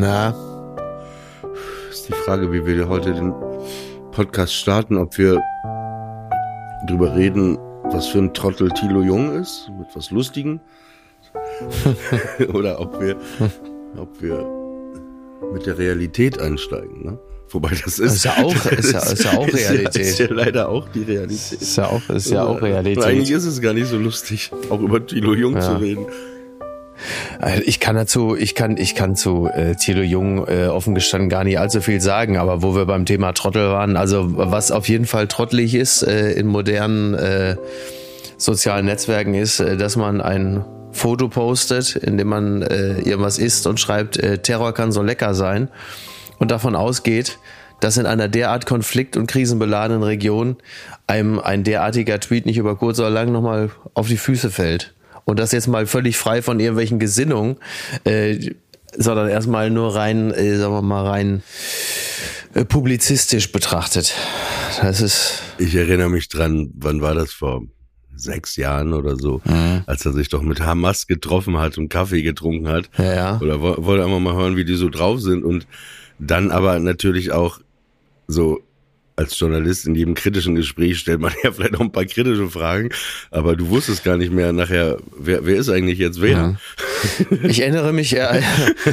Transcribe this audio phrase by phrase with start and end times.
[0.00, 0.32] Na,
[1.90, 3.32] ist die Frage, wie wir heute den
[4.12, 5.40] Podcast starten, ob wir
[6.86, 10.60] drüber reden, was für ein Trottel Thilo Jung ist, mit was Lustigem,
[12.54, 13.16] oder ob wir,
[13.96, 14.46] ob wir
[15.52, 17.18] mit der Realität einsteigen, ne?
[17.50, 19.96] Wobei das ist, Ist ja auch- ist ja- ist ja auch Realität.
[19.96, 21.62] Ist ja, ist ja leider auch die Realität.
[21.62, 23.30] Ist ja auch, ist ja auch Und Eigentlich Realität.
[23.36, 25.60] ist es gar nicht so lustig, auch über Thilo Jung Ja.
[25.62, 26.04] zu reden.
[27.38, 31.28] Also Ich kann dazu, ich kann, ich kann zu äh, Thilo Jung äh, offen gestanden
[31.28, 34.88] gar nicht allzu viel sagen, aber wo wir beim Thema Trottel waren, also was auf
[34.88, 37.56] jeden Fall trottelig ist äh, in modernen äh,
[38.36, 43.66] sozialen Netzwerken ist, äh, dass man ein Foto postet, in dem man äh, irgendwas isst
[43.66, 45.68] und schreibt, äh, Terror kann so lecker sein
[46.38, 47.38] und davon ausgeht,
[47.80, 50.56] dass in einer derart konflikt- und krisenbeladenen Region
[51.06, 54.94] einem ein derartiger Tweet nicht über kurz oder lang nochmal auf die Füße fällt.
[55.28, 57.56] Und das jetzt mal völlig frei von irgendwelchen Gesinnungen,
[58.04, 58.50] äh,
[58.96, 61.42] sondern erstmal nur rein, äh, sagen wir mal, rein
[62.54, 64.14] äh, publizistisch betrachtet.
[64.80, 67.60] Das ist, Ich erinnere mich dran, wann war das vor
[68.16, 69.42] sechs Jahren oder so,
[69.86, 72.88] als er sich doch mit Hamas getroffen hat und Kaffee getrunken hat.
[72.96, 73.38] ja, ja.
[73.42, 75.66] Oder wo- wollte einfach mal hören, wie die so drauf sind und
[76.18, 77.60] dann aber natürlich auch
[78.26, 78.60] so
[79.18, 82.90] als Journalist in jedem kritischen Gespräch stellt man ja vielleicht auch ein paar kritische Fragen,
[83.30, 86.36] aber du wusstest gar nicht mehr nachher, wer, wer ist eigentlich jetzt wer?
[87.48, 88.40] Ich erinnere mich, äh,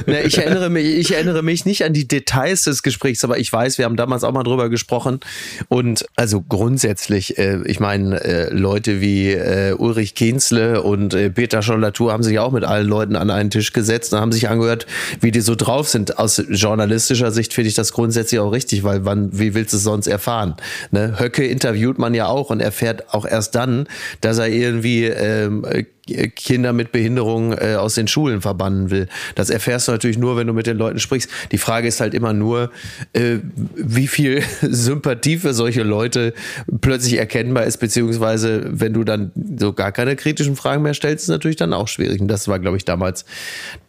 [0.06, 3.52] ne, ich erinnere mich, ich erinnere mich nicht an die Details des Gesprächs, aber ich
[3.52, 5.20] weiß, wir haben damals auch mal drüber gesprochen.
[5.68, 11.62] Und also grundsätzlich, äh, ich meine, äh, Leute wie äh, Ulrich Kienzle und äh, Peter
[11.62, 14.86] Scholl-Latour haben sich auch mit allen Leuten an einen Tisch gesetzt und haben sich angehört,
[15.22, 16.18] wie die so drauf sind.
[16.18, 19.84] Aus journalistischer Sicht finde ich das grundsätzlich auch richtig, weil wann, wie willst du es
[19.84, 20.56] sonst erfahren?
[20.92, 21.20] Ne?
[21.20, 23.88] Höcke interviewt man ja auch und erfährt auch erst dann,
[24.22, 29.08] dass er irgendwie ähm, äh, Kinder mit Behinderung äh, aus den Schulen verbannen will.
[29.34, 31.30] Das erfährst du natürlich nur, wenn du mit den Leuten sprichst.
[31.52, 32.72] Die Frage ist halt immer nur,
[33.14, 33.38] äh,
[33.76, 36.34] wie viel Sympathie für solche Leute
[36.82, 41.30] plötzlich erkennbar ist, beziehungsweise wenn du dann so gar keine kritischen Fragen mehr stellst, ist
[41.30, 42.22] natürlich dann auch schwierig.
[42.22, 43.26] Und das war, glaube ich, damals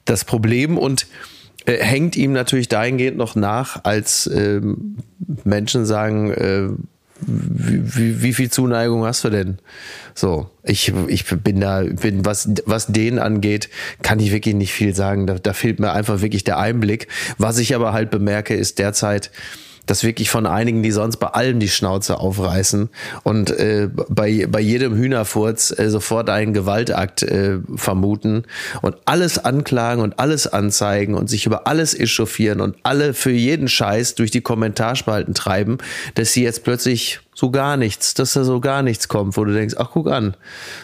[0.06, 1.06] das Problem und
[1.66, 4.96] äh, hängt ihm natürlich dahingehend noch nach, als ähm,
[5.44, 6.68] Menschen sagen, äh,
[7.20, 9.58] wie, wie, wie viel Zuneigung hast du denn?
[10.14, 13.68] So, ich, ich bin da, bin, was, was den angeht,
[14.02, 15.26] kann ich wirklich nicht viel sagen.
[15.26, 17.08] Da, da fehlt mir einfach wirklich der Einblick.
[17.38, 19.30] Was ich aber halt bemerke, ist derzeit,
[19.86, 22.88] dass wirklich von einigen, die sonst bei allem die Schnauze aufreißen
[23.22, 28.44] und äh, bei, bei jedem Hühnerfurz äh, sofort einen Gewaltakt äh, vermuten
[28.82, 33.68] und alles anklagen und alles anzeigen und sich über alles echauffieren und alle für jeden
[33.68, 35.78] Scheiß durch die Kommentarspalten treiben,
[36.14, 39.52] dass sie jetzt plötzlich so gar nichts, dass da so gar nichts kommt, wo du
[39.52, 40.34] denkst, ach guck an.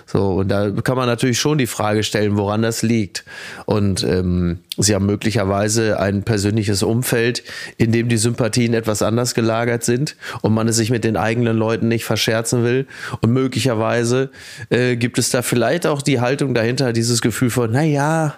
[0.04, 3.24] So, und da kann man natürlich schon die Frage stellen, woran das liegt.
[3.64, 7.42] Und ähm, sie haben möglicherweise ein persönliches Umfeld,
[7.78, 11.56] in dem die Sympathien etwas anders gelagert sind und man es sich mit den eigenen
[11.56, 12.86] Leuten nicht verscherzen will.
[13.22, 14.30] Und möglicherweise
[14.68, 18.34] äh, gibt es da vielleicht auch die Haltung dahinter, dieses Gefühl von, na ja,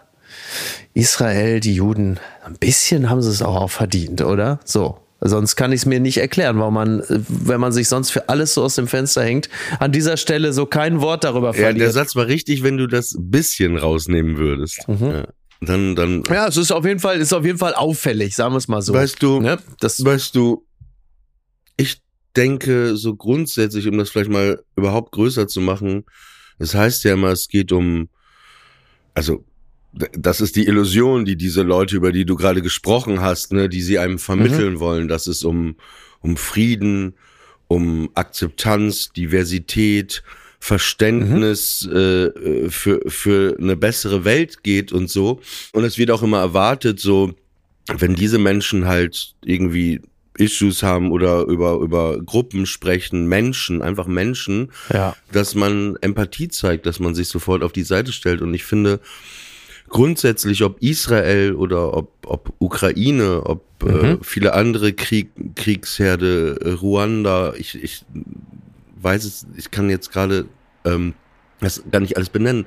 [0.93, 4.61] Israel, die Juden, ein bisschen haben sie es auch, auch verdient, oder?
[4.65, 5.04] So.
[5.27, 8.53] Sonst kann ich es mir nicht erklären, warum man, wenn man sich sonst für alles
[8.53, 9.49] so aus dem Fenster hängt,
[9.81, 11.93] an dieser Stelle so kein Wort darüber Ja, der verliert.
[11.95, 14.87] Satz war richtig, wenn du das bisschen rausnehmen würdest.
[14.87, 15.11] Mhm.
[15.11, 15.29] Ja.
[15.63, 16.23] dann, dann.
[16.29, 18.83] Ja, es ist auf jeden Fall, ist auf jeden Fall auffällig, sagen wir es mal
[18.83, 18.93] so.
[18.93, 19.59] Weißt du, ne?
[19.81, 20.67] das, weißt du,
[21.79, 22.03] ich
[22.37, 26.05] denke so grundsätzlich, um das vielleicht mal überhaupt größer zu machen,
[26.59, 28.11] das heißt ja immer, es geht um,
[29.15, 29.43] also
[30.13, 33.83] das ist die Illusion, die diese Leute, über die du gerade gesprochen hast, ne, die
[33.83, 35.77] sie einem vermitteln wollen, dass es um,
[36.21, 37.15] um Frieden,
[37.69, 40.23] um Akzeptanz, Diversität,
[40.59, 45.41] Verständnis äh, äh, für, für eine bessere Welt geht und so.
[45.73, 47.35] Und es wird auch immer erwartet, so,
[47.87, 50.01] wenn diese Menschen halt irgendwie
[50.39, 55.15] Issues haben oder über, über Gruppen sprechen, Menschen, einfach Menschen, ja.
[55.33, 58.41] dass man Empathie zeigt, dass man sich sofort auf die Seite stellt.
[58.41, 59.01] Und ich finde
[59.95, 67.55] grundsätzlich, ob Israel oder ob, ob Ukraine, ob äh, viele andere Krieg, Kriegsherde, äh, Ruanda,
[67.57, 68.05] ich, ich
[69.01, 70.47] weiß es, ich kann jetzt gerade
[70.85, 71.15] ähm,
[71.61, 72.67] das gar nicht alles benennen.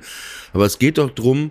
[0.54, 1.50] Aber es geht doch drum,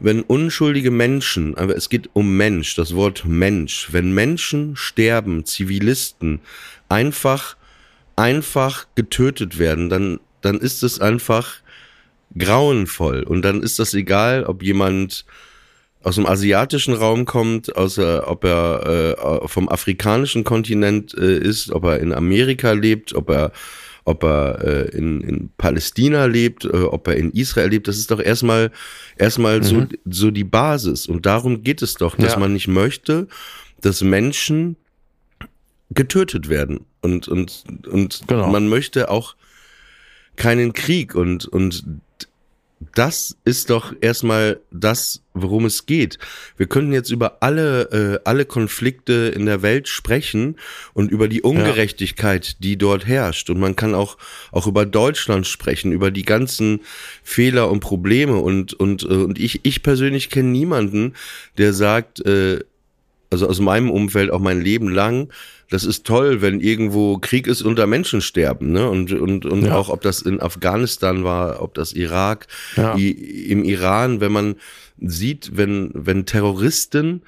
[0.00, 6.40] wenn unschuldige Menschen, aber es geht um Mensch, das Wort Mensch, wenn Menschen sterben, Zivilisten,
[6.88, 7.56] einfach,
[8.16, 11.61] einfach getötet werden, dann, dann ist es einfach
[12.36, 13.22] grauenvoll.
[13.22, 15.24] Und dann ist das egal, ob jemand
[16.02, 21.84] aus dem asiatischen Raum kommt, außer ob er äh, vom afrikanischen Kontinent äh, ist, ob
[21.84, 23.52] er in Amerika lebt, ob er
[24.04, 28.10] ob er äh, in, in Palästina lebt, äh, ob er in Israel lebt, das ist
[28.10, 28.72] doch erstmal
[29.16, 32.38] erstmal so so die Basis und darum geht es doch, dass Ja.
[32.40, 33.28] man nicht möchte,
[33.80, 34.74] dass Menschen
[35.90, 38.48] getötet werden und und und Genau.
[38.50, 39.36] man möchte auch
[40.36, 41.84] keinen Krieg und und
[42.94, 46.18] das ist doch erstmal das, worum es geht.
[46.56, 50.56] Wir könnten jetzt über alle, äh, alle Konflikte in der Welt sprechen
[50.92, 53.50] und über die Ungerechtigkeit, die dort herrscht.
[53.50, 54.18] Und man kann auch,
[54.50, 56.80] auch über Deutschland sprechen, über die ganzen
[57.22, 58.36] Fehler und Probleme.
[58.36, 61.14] Und, und, äh, und ich, ich persönlich kenne niemanden,
[61.58, 62.60] der sagt, äh,
[63.30, 65.32] also aus meinem Umfeld auch mein Leben lang,
[65.72, 68.88] das ist toll, wenn irgendwo Krieg ist und da Menschen sterben, ne?
[68.90, 69.76] Und, und, und Ja.
[69.76, 72.46] auch ob das in Afghanistan war, ob das Irak,
[72.76, 72.96] Ja.
[72.96, 74.56] i, im Iran, wenn man
[75.00, 77.22] sieht, wenn, wenn Terroristen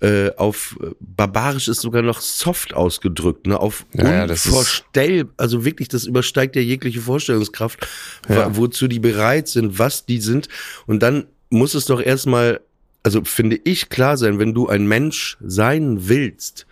[0.00, 3.58] äh, auf barbarisch ist sogar noch soft ausgedrückt, ne?
[3.58, 7.88] Auf Ja, ja, das ist- unvorstell, also wirklich, das übersteigt ja jegliche Vorstellungskraft,
[8.28, 8.54] Ja.
[8.56, 10.48] wozu die bereit sind, was die sind.
[10.86, 12.60] Und dann muss es doch erstmal,
[13.04, 16.65] also finde ich klar sein, wenn du ein Mensch sein willst,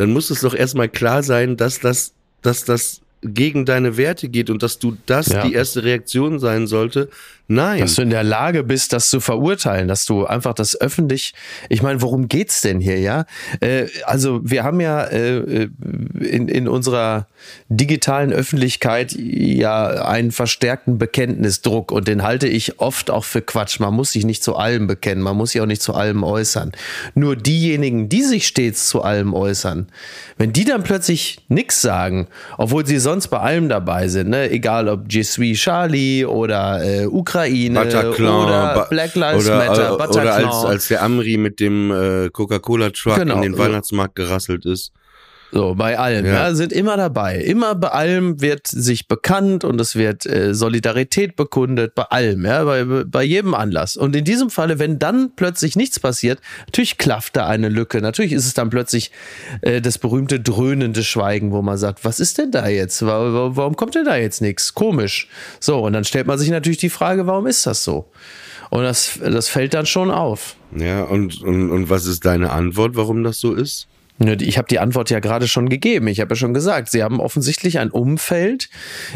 [0.00, 4.48] dann muss es doch erstmal klar sein, dass das, dass das gegen deine Werte geht
[4.48, 5.46] und dass du das Ja.
[5.46, 7.10] die erste Reaktion sein sollte.
[7.52, 7.80] Nein.
[7.80, 11.34] Dass du in der Lage bist, das zu verurteilen, dass du einfach das öffentlich,
[11.68, 13.24] ich meine, worum geht's denn hier, ja?
[13.58, 15.68] Äh, also wir haben ja äh,
[16.20, 17.26] in, in unserer
[17.68, 23.80] digitalen Öffentlichkeit ja einen verstärkten Bekenntnisdruck und den halte ich oft auch für Quatsch.
[23.80, 26.70] Man muss sich nicht zu allem bekennen, man muss sich auch nicht zu allem äußern.
[27.16, 29.88] Nur diejenigen, die sich stets zu allem äußern,
[30.38, 34.48] wenn die dann plötzlich nichts sagen, obwohl sie sonst bei allem dabei sind, ne?
[34.52, 40.24] egal ob Je suis Charlie oder äh, Ukraine Bataclan, oder Black Lives oder, Matter, Bataclan.
[40.24, 43.58] Oder als, als der Amri mit dem äh, Coca-Cola-Truck Genau, in den.
[43.58, 44.92] Weihnachtsmarkt gerasselt ist.
[45.52, 46.32] So, bei allem, ja.
[46.48, 46.54] Ja.
[46.54, 47.38] sind immer dabei.
[47.40, 52.62] Immer bei allem wird sich bekannt und es wird äh, Solidarität bekundet, bei allem, ja,
[52.64, 53.96] bei, bei jedem Anlass.
[53.96, 58.00] Und in diesem Falle, wenn dann plötzlich nichts passiert, natürlich klafft da eine Lücke.
[58.00, 59.10] Natürlich ist es dann plötzlich
[59.62, 63.04] äh, das berühmte dröhnende Schweigen, wo man sagt, was ist denn da jetzt?
[63.04, 64.74] Wa- wa- Warum kommt denn da jetzt nichts?
[64.74, 65.26] Komisch.
[65.58, 68.08] So, und dann stellt man sich natürlich die Frage, warum ist das so?
[68.70, 70.54] Und das, das fällt dann schon auf.
[70.76, 73.88] Ja, und, und, und was ist deine Antwort, warum das so ist?
[74.22, 76.06] Ja, Ich habe die Antwort ja gerade schon gegeben.
[76.08, 78.68] Ich habe ja schon gesagt, sie haben offensichtlich ein Umfeld,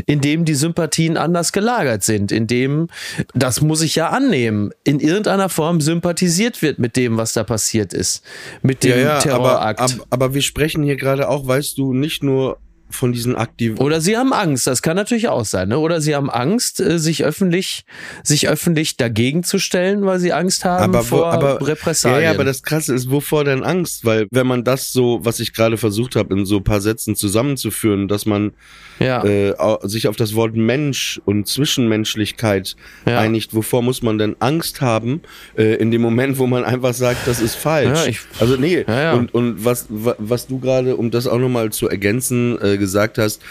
[0.07, 2.89] in dem die Sympathien anders gelagert sind, in dem,
[3.35, 7.93] das muss ich ja annehmen, in irgendeiner Form sympathisiert wird mit dem, was da passiert
[7.93, 8.25] ist,
[8.63, 9.81] mit dem aber, Terrorakt.
[9.81, 12.59] aber, aber wir sprechen hier gerade auch, weißt du, nicht nur
[12.91, 13.79] von diesen aktiven.
[13.79, 15.79] Oder sie haben Angst, das kann natürlich auch sein, ne?
[15.79, 17.85] Oder sie haben Angst, äh, sich öffentlich,
[18.23, 22.21] sich öffentlich dagegen zu stellen, weil sie Angst haben aber, wo- vor aber Repressalien.
[22.21, 24.05] Ja, ja, aber das Krasse ist, wovor denn Angst?
[24.05, 27.17] Weil wenn man das so, was ich gerade versucht habe, in so ein paar Sätzen
[27.17, 28.53] zusammenzuführen, dass man
[28.99, 29.25] ja.
[29.25, 33.19] äh, sich auf das Wort Mensch und Zwischenmenschlichkeit Ja.
[33.19, 35.21] einigt, wovor muss man denn Angst haben,
[35.57, 38.01] äh, in dem Moment, wo man einfach sagt, das ist falsch.
[38.05, 38.85] Ja, ich- also nee,
[39.15, 43.19] und, und was, wa- was du gerade, um das auch nochmal zu ergänzen, äh, gesagt
[43.19, 43.43] hast,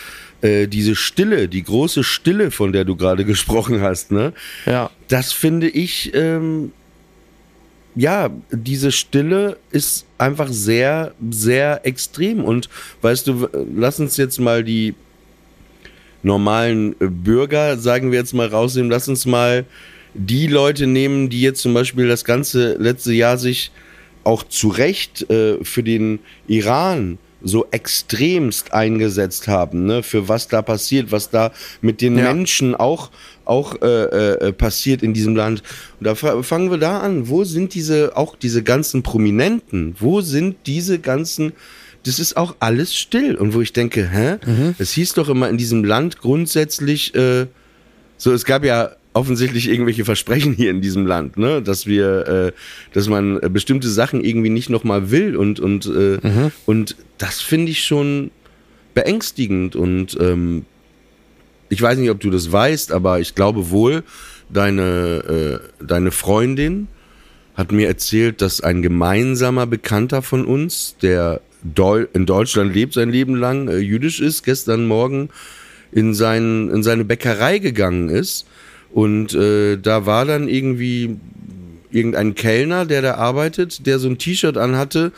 [0.42, 4.34] äh, diese Stille, die große Stille, von der du gerade gesprochen hast, ne?
[4.66, 4.90] ja.
[5.08, 6.72] Das finde ich, ähm,
[7.96, 12.44] ja, diese Stille ist einfach sehr, sehr extrem.
[12.44, 12.68] Und
[13.04, 14.96] weißt du, lass uns jetzt mal die
[16.24, 18.90] normalen äh, Bürger, sagen wir jetzt mal, rausnehmen.
[18.90, 19.66] Lass uns mal
[20.16, 23.72] die Leute nehmen, die jetzt zum Beispiel das ganze letzte Jahr sich
[24.24, 30.62] auch zu Recht äh, für den Iran so extremst eingesetzt haben, ne, für was da
[30.62, 31.52] passiert, was da
[31.82, 32.32] mit den Ja.
[32.34, 33.12] Menschen auch,
[33.44, 33.86] auch äh,
[34.48, 35.62] äh, passiert in diesem Land.
[36.00, 37.28] Und da fa- fangen wir da an.
[37.28, 39.94] Wo sind diese, auch diese ganzen Prominenten?
[40.00, 41.52] Wo sind diese ganzen,
[42.04, 43.36] das ist auch alles still.
[43.36, 44.38] Und wo ich denke, hä?
[44.78, 47.48] Es hieß doch immer in diesem Land grundsätzlich, äh,
[48.18, 52.52] so, es gab ja offensichtlich irgendwelche Versprechen hier in diesem Land, ne, dass wir, äh,
[52.94, 56.20] dass man äh, bestimmte Sachen irgendwie nicht nochmal will und und äh,
[56.66, 58.32] und das finde ich schon
[58.94, 60.66] beängstigend und ähm,
[61.70, 64.04] ich weiß nicht, ob du das weißt, aber ich glaube wohl,
[64.50, 66.88] deine äh, deine Freundin
[67.56, 73.10] hat mir erzählt, dass ein gemeinsamer Bekannter von uns, der Deu in Deutschland lebt sein
[73.10, 75.30] Leben lang, äh, jüdisch ist, gestern Morgen
[75.92, 78.46] in, sein, in seine Bäckerei gegangen ist.
[78.92, 81.18] Und äh, da war dann irgendwie
[81.92, 85.12] irgendein Kellner, der da arbeitet, der so ein T-Shirt anhatte,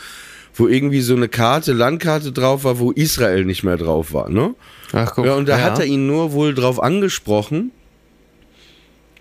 [0.54, 4.30] wo irgendwie so eine Karte, Landkarte drauf war, wo Israel nicht mehr drauf war.
[4.30, 4.56] Ne?
[4.94, 5.26] Ach, guck.
[5.26, 7.72] Ja, und da hat er ihn nur wohl drauf angesprochen,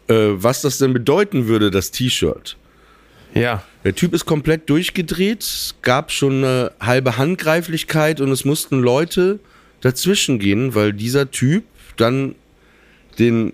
[0.09, 2.57] äh, was das denn bedeuten würde, das T-Shirt.
[3.35, 3.63] Ja.
[3.83, 9.41] Der Typ ist komplett durchgedreht, gab schon eine halbe Handgreiflichkeit und es mussten Leute
[9.81, 11.65] dazwischen gehen, weil dieser Typ
[11.97, 12.35] dann
[13.19, 13.53] den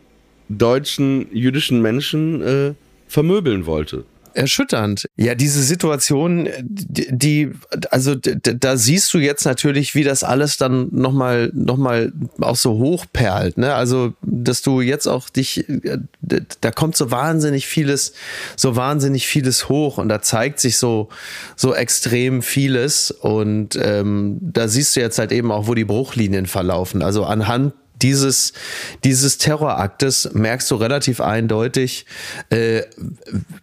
[0.48, 2.74] deutschen jüdischen Menschen äh,
[3.08, 4.04] vermöbeln wollte.
[4.34, 5.08] Erschütternd.
[5.16, 7.50] Ja, diese Situation, die,
[7.90, 12.72] also da siehst du jetzt natürlich, wie das alles dann nochmal noch mal auch so
[12.72, 13.58] hochperlt.
[13.58, 13.74] Ne?
[13.74, 15.98] Also, dass du jetzt auch dich, äh,
[16.60, 18.12] da kommt so wahnsinnig vieles,
[18.56, 21.08] so wahnsinnig vieles hoch und da zeigt sich so,
[21.56, 23.10] so extrem vieles.
[23.10, 27.02] Und ähm, da siehst du jetzt halt eben auch, wo die Bruchlinien verlaufen.
[27.02, 28.52] Also anhand dieses,
[29.04, 32.06] dieses Terroraktes merkst du relativ eindeutig,
[32.50, 32.82] äh,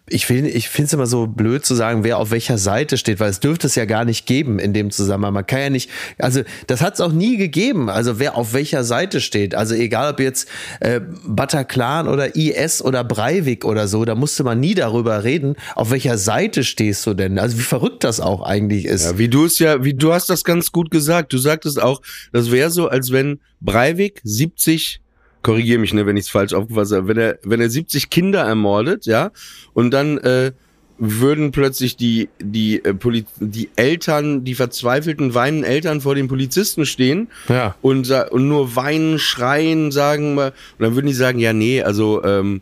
[0.08, 3.30] ich, ich finde es immer so blöd zu sagen, wer auf welcher Seite steht, weil
[3.30, 5.34] es dürfte es ja gar nicht geben in dem Zusammenhang.
[5.34, 8.84] Man kann ja nicht, also das hat es auch nie gegeben, also wer auf welcher
[8.84, 9.54] Seite steht.
[9.54, 10.48] Also egal ob jetzt
[10.80, 15.90] äh, Bataclan oder IS oder Breivik oder so, da musste man nie darüber reden, auf
[15.90, 17.38] welcher Seite stehst du denn.
[17.38, 19.04] Also wie verrückt das auch eigentlich ist.
[19.04, 21.32] Ja, wie du es ja, wie du hast das ganz gut gesagt.
[21.32, 22.00] Du sagtest auch,
[22.32, 25.00] das wäre so, als wenn Breivik 70
[25.42, 28.40] korrigiere mich, ne, wenn ich es falsch aufgefasst habe, wenn er, wenn er 70 Kinder
[28.40, 29.30] ermordet, ja,
[29.72, 30.52] und dann äh,
[30.98, 36.84] würden plötzlich die, die, äh, Poli die Eltern, die verzweifelten, weinenden Eltern vor den Polizisten
[36.86, 37.76] stehen Ja.
[37.82, 42.60] und, und nur weinen, schreien, sagen und dann würden die sagen, ja, nee, also ähm,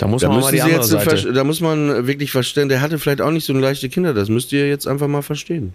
[0.00, 1.32] Da muss da man mal die andere Seite.
[1.32, 4.52] da muss man wirklich verstehen, der hatte vielleicht auch nicht so leichte Kinder, das müsst
[4.52, 5.72] ihr jetzt einfach mal verstehen.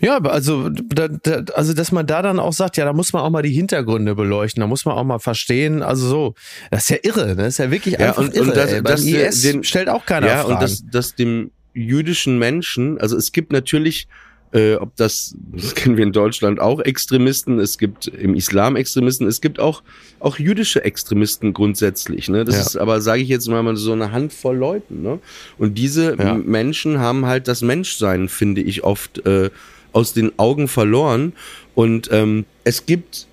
[0.00, 3.22] Ja, also, da, da, also, dass man da dann auch sagt, ja, da muss man
[3.22, 6.34] auch mal die Hintergründe beleuchten, da muss man auch mal verstehen, also so,
[6.70, 7.36] das ist ja irre, ne?
[7.36, 8.44] das ist ja wirklich Ja, einfach und- irre.
[8.48, 8.82] und das- ey.
[8.82, 10.54] Beim das- IS den- stellt auch keiner ja, Fragen.
[10.54, 14.08] und dass, dass dem jüdischen Menschen, also es gibt natürlich,
[14.52, 19.26] äh, ob das, das kennen wir in Deutschland auch Extremisten, es gibt im Islam Extremisten,
[19.26, 19.82] es gibt auch,
[20.20, 22.28] auch jüdische Extremisten grundsätzlich.
[22.28, 22.44] Ne?
[22.44, 22.60] Das Ja.
[22.62, 25.02] ist aber, sage ich jetzt mal, so eine Handvoll Leuten.
[25.02, 25.18] Ne?
[25.58, 26.34] Und diese Ja.
[26.34, 29.50] Menschen haben halt das Menschsein, finde ich, oft äh,
[29.94, 31.32] aus den Augen verloren.
[31.74, 33.26] Und ähm, es gibt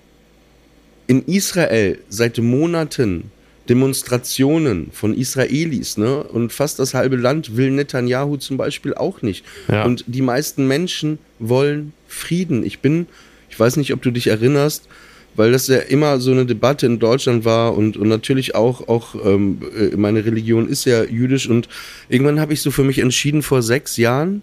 [1.06, 3.30] in Israel seit Monaten
[3.68, 6.24] Demonstrationen von Israelis, ne?
[6.24, 9.44] Und fast das halbe Land will Netanyahu zum Beispiel auch nicht.
[9.68, 9.84] Ja.
[9.84, 12.64] Und die meisten Menschen wollen Frieden.
[12.64, 13.06] Ich bin,
[13.50, 14.88] ich weiß nicht, ob du dich erinnerst,
[15.36, 19.14] weil das ja immer so eine Debatte in Deutschland war und, und natürlich auch, auch
[19.24, 21.68] ähm, äh, meine Religion ist ja jüdisch und
[22.08, 24.42] irgendwann habe ich so für mich entschieden vor sechs Jahren,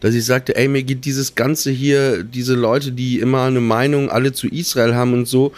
[0.00, 4.10] dass ich sagte, ey, mir geht dieses Ganze hier, diese Leute, die immer eine Meinung
[4.10, 5.52] alle zu Israel haben und so,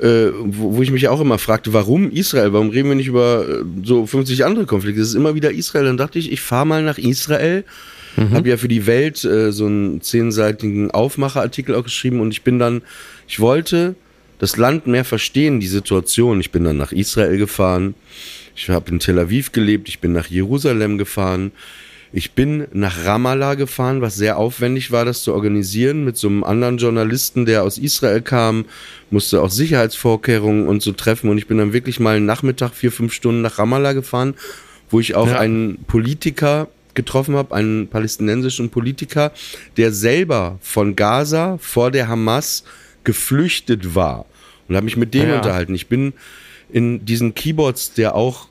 [0.00, 2.52] äh, wo, wo ich mich auch immer fragte, warum Israel?
[2.52, 5.00] Warum reden wir nicht über äh, so 50 andere Konflikte?
[5.00, 5.84] Es ist immer wieder Israel.
[5.84, 7.64] Dann dachte ich, ich fahre mal nach Israel.
[8.16, 12.60] Habe ja für die Welt äh, so einen zehnseitigen Aufmacherartikel auch geschrieben und ich bin
[12.60, 12.82] dann,
[13.26, 13.96] ich wollte
[14.38, 16.38] das Land mehr verstehen, die Situation.
[16.38, 17.94] Ich bin dann nach Israel gefahren.
[18.54, 19.88] Ich habe in Tel Aviv gelebt.
[19.88, 21.50] Ich bin nach Jerusalem gefahren.
[22.16, 26.44] Ich bin nach Ramallah gefahren, was sehr aufwendig war, das zu organisieren, mit so einem
[26.44, 28.66] anderen Journalisten, der aus Israel kam,
[29.10, 31.28] musste auch Sicherheitsvorkehrungen und so treffen.
[31.28, 34.34] Und ich bin dann wirklich mal einen Nachmittag, vier, fünf Stunden nach Ramallah gefahren,
[34.90, 35.40] wo ich auch Ja.
[35.40, 39.32] einen Politiker getroffen habe, einen palästinensischen Politiker,
[39.76, 42.62] der selber von Gaza vor der Hamas
[43.02, 44.26] geflüchtet war.
[44.68, 45.36] Und habe mich mit dem Ja.
[45.38, 45.74] unterhalten.
[45.74, 46.12] Ich bin
[46.72, 48.46] in diesen Keyboards, der auch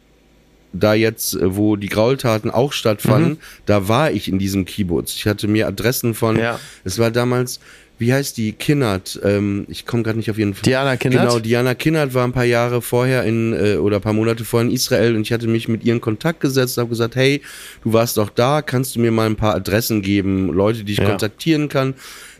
[0.73, 3.37] da jetzt, äh, wo die Graultaten auch stattfanden, Mhm.
[3.65, 5.13] da war ich in diesem Kibbutz.
[5.15, 6.59] Ich hatte mir Adressen von, Ja.
[6.83, 7.59] es war damals,
[7.99, 10.63] wie heißt die, Kinnert, ähm, ich komme gerade nicht auf jeden Fall.
[10.63, 11.21] Diana Kinnert?
[11.21, 14.67] Genau, Diana Kinnert war ein paar Jahre vorher in, äh, oder ein paar Monate vorher
[14.67, 17.41] in Israel und ich hatte mich mit ihr in Kontakt gesetzt, habe gesagt, hey,
[17.83, 20.99] du warst doch da, kannst du mir mal ein paar Adressen geben, Leute, die ich
[20.99, 21.05] Ja.
[21.09, 21.93] kontaktieren kann.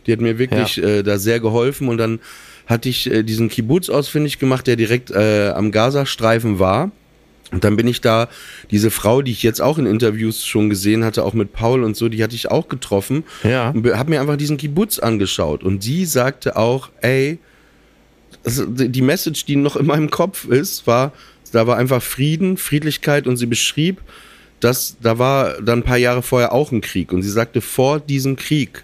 [0.06, 2.18] Die hat mir wirklich äh, da sehr geholfen und dann
[2.66, 6.90] hatte ich äh, diesen Kibbutz ausfindig gemacht, der direkt äh, am Gazastreifen war.
[7.54, 8.28] Und dann bin ich da,
[8.72, 11.96] diese Frau, die ich jetzt auch in Interviews schon gesehen hatte, auch mit Paul und
[11.96, 13.22] so, die hatte ich auch getroffen.
[13.44, 13.70] Ja.
[13.70, 15.62] Und habe mir einfach diesen Kibbutz angeschaut.
[15.62, 17.38] Und sie sagte auch, ey,
[18.44, 21.12] also die die Message, die noch in meinem Kopf ist, war,
[21.52, 24.00] da war einfach Frieden, Friedlichkeit und sie beschrieb,
[24.58, 27.12] dass da war dann ein paar Jahre vorher auch ein Krieg.
[27.12, 28.82] Und sie sagte, vor diesem Krieg,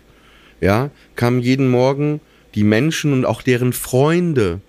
[0.61, 2.21] ja, kamen jeden Morgen
[2.55, 4.61] die Menschen und auch deren Freunde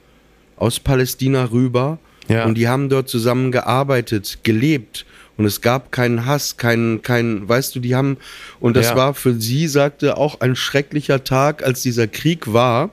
[0.56, 2.46] aus Palästina rüber Ja.
[2.46, 5.06] und die haben dort zusammen gearbeitet, gelebt
[5.38, 8.18] und es gab keinen Hass, keinen, keinen, weißt du, die haben
[8.60, 8.96] und das Ja.
[8.96, 12.90] war für sie, sagte auch ein schrecklicher Tag, als dieser Krieg war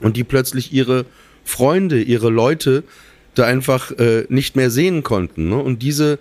[0.00, 1.04] und die plötzlich ihre
[1.44, 2.84] Freunde, ihre Leute
[3.34, 5.48] da einfach äh, nicht mehr sehen konnten.
[5.48, 5.56] Ne?
[5.56, 6.18] Und diese,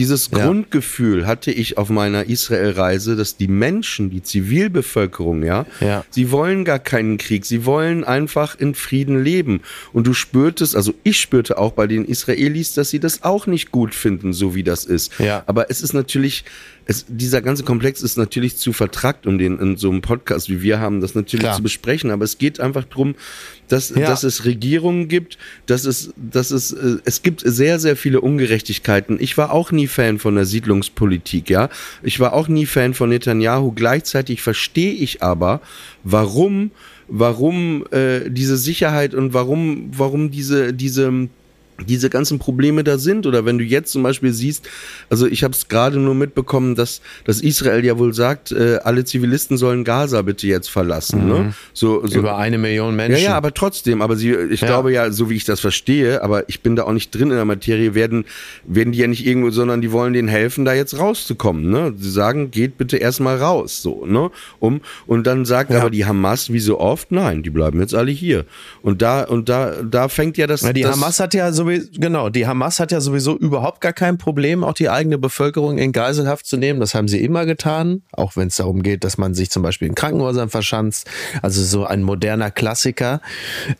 [0.00, 0.46] dieses Ja.
[0.46, 6.04] Grundgefühl hatte ich auf meiner Israel-Reise, dass die Menschen, die Zivilbevölkerung, ja, Ja.
[6.08, 9.60] sie wollen gar keinen Krieg, sie wollen einfach in Frieden leben.
[9.92, 13.70] Und du spürtest, also ich spürte auch bei den Israelis, dass sie das auch nicht
[13.72, 15.12] gut finden, so wie das ist.
[15.18, 15.42] Ja.
[15.46, 16.44] Aber es ist natürlich,
[16.86, 20.62] es, dieser ganze Komplex ist natürlich zu vertrackt, um den in so einem Podcast wie
[20.62, 21.56] wir haben, das natürlich Klar.
[21.56, 22.10] zu besprechen.
[22.10, 23.14] Aber es geht einfach drum,
[23.68, 24.06] dass, Ja.
[24.08, 29.18] dass es Regierungen gibt, dass es, dass es, äh, es gibt sehr, sehr viele Ungerechtigkeiten.
[29.20, 31.68] Ich war auch nie Fan von der Siedlungspolitik, ja.
[32.02, 33.72] Ich war auch nie Fan von Netanyahu.
[33.72, 35.60] Gleichzeitig verstehe ich aber,
[36.02, 36.70] warum,
[37.08, 41.28] warum äh, diese Sicherheit und warum, warum diese, diese
[41.86, 43.26] diese ganzen Probleme da sind.
[43.26, 44.68] Oder wenn du jetzt zum Beispiel siehst,
[45.08, 49.04] also ich habe es gerade nur mitbekommen, dass, dass Israel ja wohl sagt, äh, alle
[49.04, 51.26] Zivilisten sollen Gaza bitte jetzt verlassen.
[51.26, 51.54] Ne?
[51.72, 53.24] So, so, Über eine Million ja, Menschen.
[53.24, 54.66] ja, aber trotzdem, aber sie, ich Ja.
[54.68, 57.36] glaube ja, so wie ich das verstehe, aber ich bin da auch nicht drin in
[57.36, 58.24] der Materie, werden,
[58.64, 61.94] werden die ja nicht irgendwo, sondern die wollen denen helfen, da jetzt rauszukommen, ne?
[61.96, 64.30] Sie sagen, geht bitte erstmal raus, so, ne?
[64.58, 65.80] Um, und dann sagt Ja.
[65.80, 68.44] aber die Hamas, wie so oft, nein, die bleiben jetzt alle hier.
[68.82, 71.69] Und da, und da, da fängt ja das, Na, die das Hamas hat ja sowieso,
[71.78, 75.92] genau, die Hamas hat ja sowieso überhaupt gar kein Problem, auch die eigene Bevölkerung in
[75.92, 76.80] Geiselhaft zu nehmen.
[76.80, 79.88] Das haben sie immer getan, auch wenn es darum geht, dass man sich zum Beispiel
[79.88, 81.08] in Krankenhäusern verschanzt.
[81.42, 83.20] Also so ein moderner Klassiker.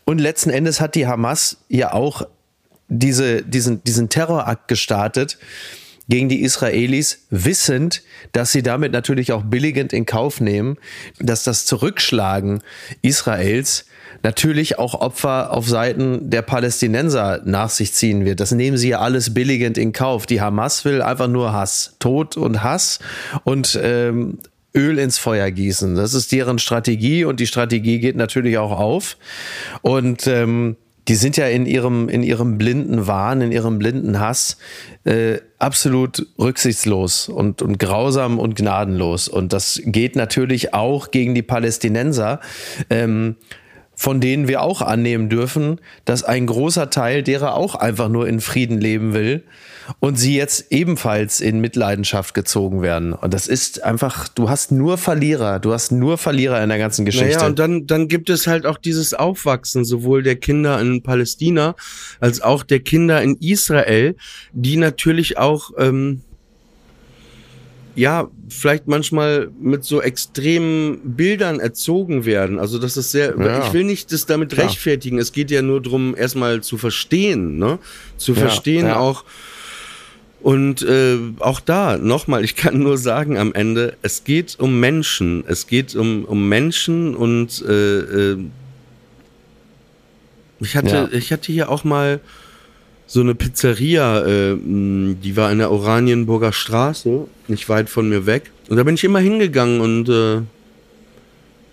[0.05, 2.23] Und letzten Endes hat die Hamas ja auch
[2.87, 5.37] diese, diesen, diesen Terrorakt gestartet
[6.09, 10.77] gegen die Israelis, wissend, dass sie damit natürlich auch billigend in Kauf nehmen,
[11.19, 12.61] dass das Zurückschlagen
[13.01, 13.85] Israels
[14.23, 18.39] natürlich auch Opfer auf Seiten der Palästinenser nach sich ziehen wird.
[18.39, 20.25] Das nehmen sie ja alles billigend in Kauf.
[20.25, 22.99] Die Hamas will einfach nur Hass, Tod und Hass
[23.43, 24.39] und ähm,
[24.73, 25.95] Öl ins Feuer gießen.
[25.95, 29.17] Das ist deren Strategie und die Strategie geht natürlich auch auf.
[29.81, 34.57] Und ähm, die sind ja in ihrem, in ihrem blinden Wahn, in ihrem blinden Hass
[35.03, 39.27] äh, absolut rücksichtslos und, und grausam und gnadenlos.
[39.27, 42.39] Und das geht natürlich auch gegen die Palästinenser.
[42.89, 43.35] Ähm,
[44.01, 48.41] von denen wir auch annehmen dürfen, dass ein großer Teil derer auch einfach nur in
[48.41, 49.43] Frieden leben will
[49.99, 53.13] und sie jetzt ebenfalls in Mitleidenschaft gezogen werden.
[53.13, 57.05] Und das ist einfach, du hast nur Verlierer, du hast nur Verlierer in der ganzen
[57.05, 57.35] Geschichte.
[57.35, 61.75] Naja, und dann, dann gibt es halt auch dieses Aufwachsen, sowohl der Kinder in Palästina
[62.19, 64.15] als auch der Kinder in Israel,
[64.51, 66.21] die natürlich auch, ähm,
[67.95, 72.59] ja, vielleicht manchmal mit so extremen Bildern erzogen werden.
[72.59, 73.65] Also das ist sehr, Ja.
[73.67, 74.67] ich will nicht das damit Klar.
[74.67, 75.17] rechtfertigen.
[75.19, 77.79] Es geht ja nur drum, erstmal zu verstehen, ne?
[78.17, 78.97] Zu Ja, verstehen ja.
[78.97, 79.25] auch,
[80.41, 85.43] und äh, auch da, nochmal, ich kann nur sagen am Ende, es geht um Menschen.
[85.47, 87.99] Es geht um, um Menschen und äh,
[88.31, 88.37] äh,
[90.59, 92.21] ich, hatte, ich hatte hier auch mal
[93.13, 98.51] so eine Pizzeria, äh, die war in der Oranienburger Straße, nicht weit von mir weg.
[98.69, 100.39] Und da bin ich immer hingegangen und äh,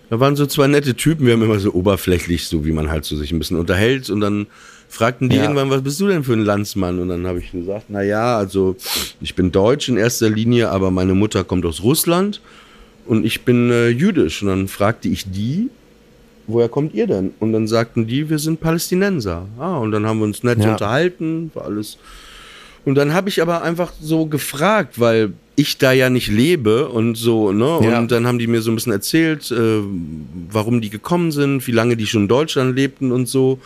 [0.09, 3.05] da waren so zwei nette Typen, wir haben immer so oberflächlich, so wie man halt
[3.05, 4.47] so sich ein bisschen unterhält und dann
[4.89, 5.43] fragten die Ja.
[5.43, 6.99] irgendwann, was bist du denn für ein Landsmann?
[6.99, 8.75] Und dann habe ich gesagt, na ja, also
[9.21, 12.41] ich bin deutsch in erster Linie, aber meine Mutter kommt aus Russland
[13.05, 14.41] und ich bin äh, jüdisch.
[14.41, 15.69] Und dann fragte ich die,
[16.49, 17.31] woher kommt ihr denn?
[17.39, 19.45] Und dann sagten die, wir sind Palästinenser.
[19.59, 20.71] Ah, und dann haben wir uns nett Ja.
[20.73, 21.97] unterhalten, war alles.
[22.85, 27.15] Und dann habe ich aber einfach so gefragt, weil ich da ja nicht lebe und
[27.15, 27.79] so, ne?
[27.83, 27.99] Ja.
[27.99, 29.81] Und dann haben die mir so ein bisschen erzählt, äh,
[30.49, 33.59] warum die gekommen sind, wie lange die schon in Deutschland lebten und so.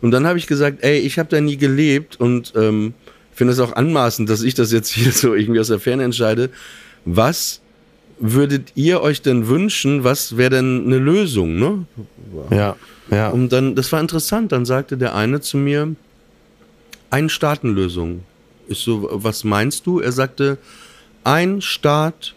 [0.00, 2.94] Und dann habe ich gesagt, ey, ich habe da nie gelebt und ähm,
[3.32, 6.50] finde es auch anmaßend, dass ich das jetzt hier so irgendwie aus der Ferne entscheide.
[7.04, 7.60] Was
[8.20, 10.04] würdet ihr euch denn wünschen?
[10.04, 11.86] Was wäre denn eine Lösung, ne?
[12.50, 12.76] Ja,
[13.10, 13.28] ja.
[13.30, 15.94] Und dann, das war interessant, dann sagte der eine zu mir,
[17.10, 18.24] Ein-Staaten-Lösung.
[18.68, 20.00] Ich so, was meinst du?
[20.00, 20.58] Er sagte,
[21.24, 22.34] ein Staat,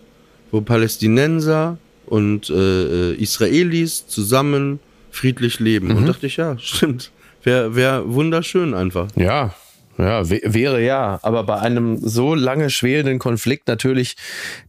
[0.52, 4.80] wo Palästinenser und äh, äh, Israelis zusammen
[5.12, 5.92] friedlich leben.
[5.92, 7.12] Und dachte ich, ja, stimmt.
[7.44, 9.08] Wäre wär wunderschön einfach.
[9.16, 9.54] Ja,
[9.98, 14.16] ja, wä- wäre ja, aber bei einem so lange schwelenden Konflikt natürlich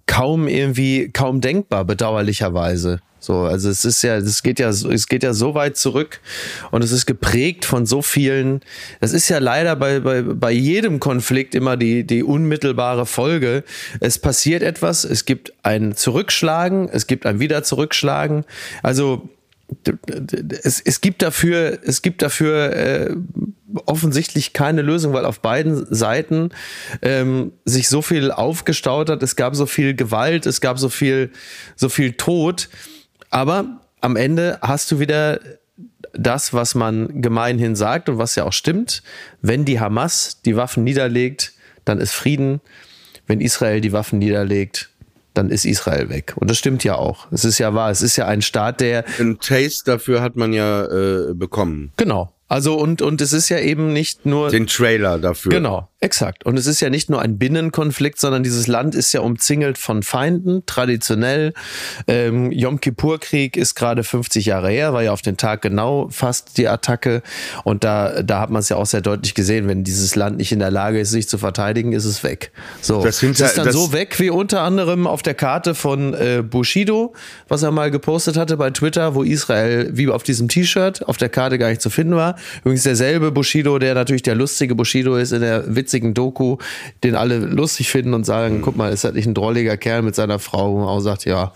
[0.07, 3.01] kaum irgendwie, kaum denkbar, bedauerlicherweise.
[3.19, 6.21] So, also es ist ja, es geht ja, es geht ja so weit zurück
[6.73, 8.63] und es ist geprägt von so vielen.
[9.01, 13.63] Das ist ja leider bei, bei, bei jedem Konflikt immer die, die unmittelbare Folge.
[14.01, 18.45] Es passiert etwas, es gibt ein Zurückschlagen, es gibt ein wieder Zurückschlagen.
[18.83, 19.29] Also
[20.63, 23.17] es, es gibt dafür, es gibt dafür äh,
[23.87, 26.51] offensichtlich keine Lösung, weil auf beiden Seiten
[27.01, 29.23] ähm, sich so viel aufgestaut hat.
[29.23, 31.31] Es gab so viel Gewalt, es gab so viel,
[31.77, 32.69] so viel Tod.
[33.31, 35.41] Aber am Ende hast du wieder
[36.13, 39.03] das, was man gemeinhin sagt und was ja auch stimmt.
[39.41, 41.55] Wenn die Hamas die Waffen niederlegt,
[41.85, 42.61] dann ist Frieden.
[43.27, 44.91] Wenn Israel die Waffen niederlegt,
[45.35, 46.35] dann ist Israel weg.
[46.37, 47.27] Und das stimmt ja auch.
[47.31, 47.91] Es ist ja wahr.
[47.91, 51.93] Es ist ja ein Staat, der Ein Taste dafür hat man ja äh, bekommen.
[51.97, 52.33] Genau.
[52.49, 54.51] Also und, und es ist ja eben nicht nur.
[54.51, 55.51] Den Trailer dafür.
[55.51, 56.45] Genau, exakt.
[56.45, 60.03] Und es ist ja nicht nur ein Binnenkonflikt, sondern dieses Land ist ja umzingelt von
[60.03, 61.53] Feinden, traditionell.
[62.09, 66.59] Ähm, Yom Kippur-Krieg ist gerade 50 Jahre her, war ja auf den Tag genau fast
[66.59, 67.23] die Attacke.
[67.65, 70.53] Und da, da hat man es ja auch sehr deutlich gesehen, wenn dieses Land nicht
[70.53, 72.51] in der Lage ist, sich zu verteidigen, ist es weg.
[72.81, 75.75] So, Das hinter- es ist dann das- so weg wie unter anderem auf der Karte
[75.75, 77.15] von äh, Bushido,
[77.49, 81.29] was er mal gepostet hatte bei Twitter, wo Israel wie auf diesem T-Shirt auf der
[81.29, 82.37] Karte gar nicht zu finden war.
[82.61, 86.57] Übrigens derselbe Bushido, der natürlich der lustige Bushido ist in der witzigen Doku,
[87.05, 90.15] den alle lustig finden und sagen, guck mal, ist das nicht ein drolliger Kerl mit
[90.15, 90.79] seiner Frau?
[90.79, 91.53] Man auch sagt, ja,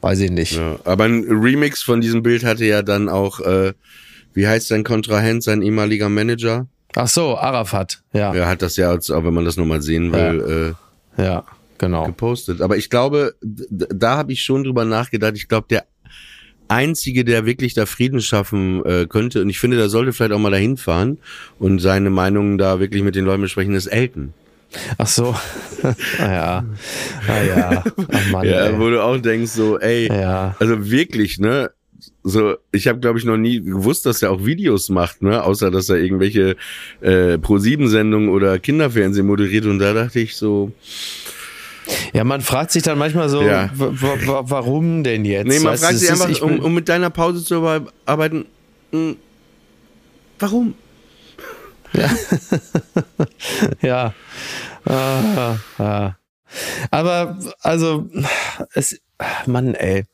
[0.00, 0.56] weiß ich nicht.
[0.56, 3.74] Ja, aber ein Remix von diesem Bild hatte ja dann auch, äh,
[4.32, 6.66] wie heißt sein Kontrahent, sein ehemaliger Manager?
[6.96, 10.12] Ach so, Arafat, ja, Er hat das ja, als, auch wenn man das nochmal sehen
[10.12, 10.76] will,
[11.18, 11.44] äh, ja,
[11.78, 12.06] genau.
[12.06, 12.60] gepostet.
[12.60, 15.32] Aber ich glaube, da habe ich schon drüber nachgedacht.
[15.34, 15.84] Ich glaube, der
[16.74, 20.38] Einzige, der wirklich da Frieden schaffen äh, könnte, und ich finde, der sollte vielleicht auch
[20.38, 21.18] mal dahin fahren
[21.58, 24.32] und seine Meinung da wirklich mit den Leuten besprechen, ist Elton.
[24.98, 25.34] Ach so,
[25.82, 26.64] ah ja,
[27.28, 28.78] ah ja, Ach Mann, Ja, ey.
[28.78, 30.56] wo du auch denkst, so, ey, ja.
[30.58, 31.70] also wirklich, ne?
[32.26, 35.42] So, ich habe glaube ich noch nie gewusst, dass er auch Videos macht, ne?
[35.44, 36.56] Außer dass er irgendwelche
[37.02, 40.72] äh, Pro-7-Sendungen oder Kinderfernsehen moderiert und da dachte ich so,
[42.12, 43.70] Ja, man fragt sich dann manchmal so, Ja.
[43.74, 45.46] wa- wa- wa- warum denn jetzt?
[45.46, 47.90] nee, man Weißt fragt sich ist- einfach, ich um, um mit deiner Pause zu arbe-
[48.06, 48.46] arbeiten,
[48.92, 49.14] mh,
[50.38, 50.74] warum?
[53.82, 54.14] Ja.
[54.84, 56.12] Ah, ah.
[56.90, 58.08] Aber, also,
[58.74, 59.00] es,
[59.46, 60.04] Mann, ey.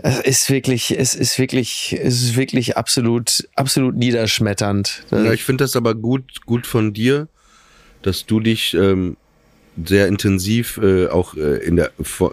[0.00, 5.02] Es ist wirklich, es ist wirklich, es ist wirklich absolut, absolut niederschmetternd.
[5.10, 7.26] Ja, ich finde das aber gut, gut von dir,
[8.02, 9.16] dass du dich ähm,
[9.84, 12.24] sehr intensiv äh, auch äh, in der, äh,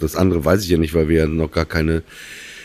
[0.00, 2.02] das andere weiß ich ja nicht, weil wir ja noch gar keine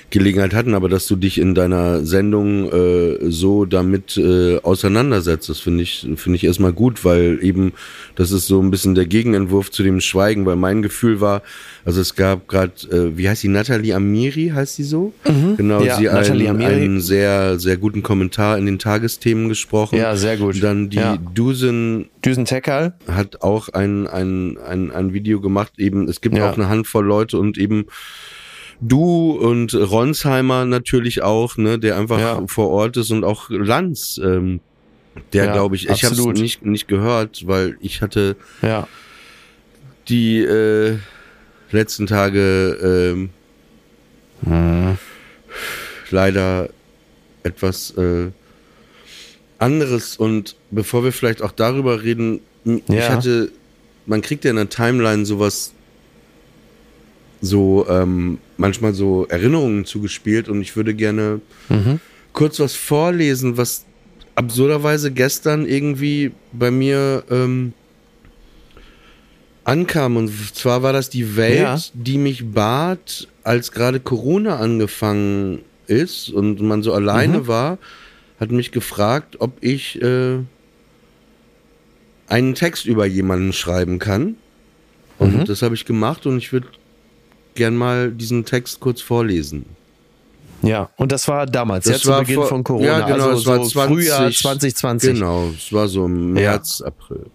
[0.10, 5.60] Gelegenheit hatten, aber dass du dich in deiner Sendung äh, so damit äh, auseinandersetzt, das
[5.60, 7.74] finde ich, finde ich erstmal gut, weil eben
[8.15, 11.41] das ist so ein bisschen der Gegenentwurf zu dem Schweigen, weil mein Gefühl war,
[11.84, 15.13] also es gab gerade, äh, wie heißt die, Natalie Amiri, heißt sie so?
[15.24, 15.86] Genau, Mhm.
[15.86, 19.98] Ja, sie einen, einen sehr, sehr guten Kommentar in den Tagesthemen gesprochen.
[19.98, 20.63] Ja, sehr gut.
[20.63, 21.17] Dann die Ja.
[21.36, 22.93] Dusen Düsen Tekal?
[23.08, 26.50] hat auch ein, ein, ein, ein Video gemacht, eben, es gibt Ja.
[26.50, 27.86] auch eine Handvoll Leute und eben
[28.82, 32.44] du und Ronsheimer natürlich auch, ne, der einfach Ja.
[32.48, 34.60] vor Ort ist und auch Lanz, ähm,
[35.34, 38.88] der Ja, glaube ich, ich habe es nicht, nicht gehört, weil ich hatte Ja.
[40.10, 40.98] die äh,
[41.72, 42.78] letzten Tage
[43.13, 43.30] ähm,
[44.44, 44.98] Hm.
[46.12, 46.70] leider
[47.44, 48.28] etwas äh,
[49.58, 53.10] anderes und bevor wir vielleicht auch darüber reden, ich Ja.
[53.10, 53.50] hatte,
[54.06, 55.74] man kriegt ja in der Timeline sowas,
[57.42, 62.00] so ähm, manchmal so Erinnerungen zugespielt und ich würde gerne Mhm.
[62.34, 63.86] kurz was vorlesen, was
[64.36, 67.74] absurderweise gestern irgendwie bei mir ähm,
[69.63, 70.17] ankam.
[70.17, 71.78] Und zwar war das die Welt, Ja.
[71.93, 77.48] die mich bat, als gerade Corona angefangen ist und man so alleine Mhm.
[77.48, 77.78] war,
[78.39, 80.38] hat mich gefragt, ob ich äh,
[82.28, 84.36] einen Text über jemanden schreiben kann.
[85.17, 85.46] Und Mhm.
[85.46, 86.67] das habe ich gemacht und ich würde
[87.58, 89.65] gern mal diesen Text kurz vorlesen.
[90.63, 93.30] Ja, und das war damals, Das ja, zu war Beginn vor- von Corona, ja, genau,
[93.30, 95.13] also es war so 20 Frühjahr 2020.
[95.13, 97.28] Genau, es war so im März, April.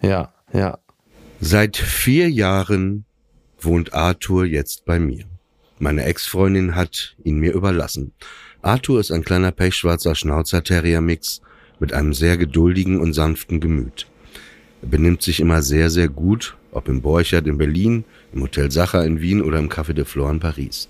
[0.00, 0.78] Ja, ja.
[1.40, 3.04] Seit vier Jahren
[3.60, 5.24] wohnt Arthur jetzt bei mir.
[5.78, 8.12] Meine Ex-Freundin hat ihn mir überlassen.
[8.62, 11.42] Arthur ist ein kleiner pechschwarzer Schnauzer-Terrier-Mix
[11.80, 14.06] mit einem sehr geduldigen und sanften Gemüt.
[14.82, 19.04] Er benimmt sich immer sehr, sehr gut, ob im Borchert in Berlin, im Hotel Sacher
[19.04, 20.88] in Wien oder im Café de Flore in Paris.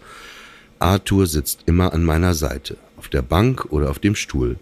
[0.79, 4.57] Arthur sitzt immer an meiner Seite, auf der Bank oder auf dem Stuhl.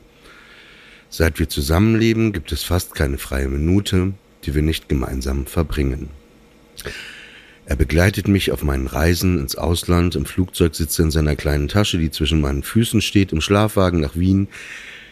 [1.09, 4.13] Seit wir zusammenleben, gibt es fast keine freie Minute,
[4.45, 6.11] die wir nicht gemeinsam verbringen.
[7.67, 11.69] Er begleitet mich auf meinen Reisen ins Ausland, im Flugzeug sitzt er in seiner kleinen
[11.69, 14.49] Tasche, die zwischen meinen Füßen steht, im Schlafwagen nach Wien,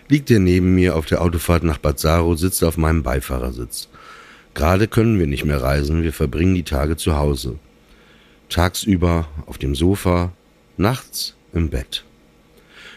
[0.08, 3.88] liegt er neben mir auf der Autofahrt nach Bad Saro, sitzt auf meinem Beifahrersitz.
[4.58, 7.60] Gerade können wir nicht mehr reisen, wir verbringen die Tage zu Hause.
[8.48, 10.32] Tagsüber auf dem Sofa,
[10.76, 12.02] nachts im Bett.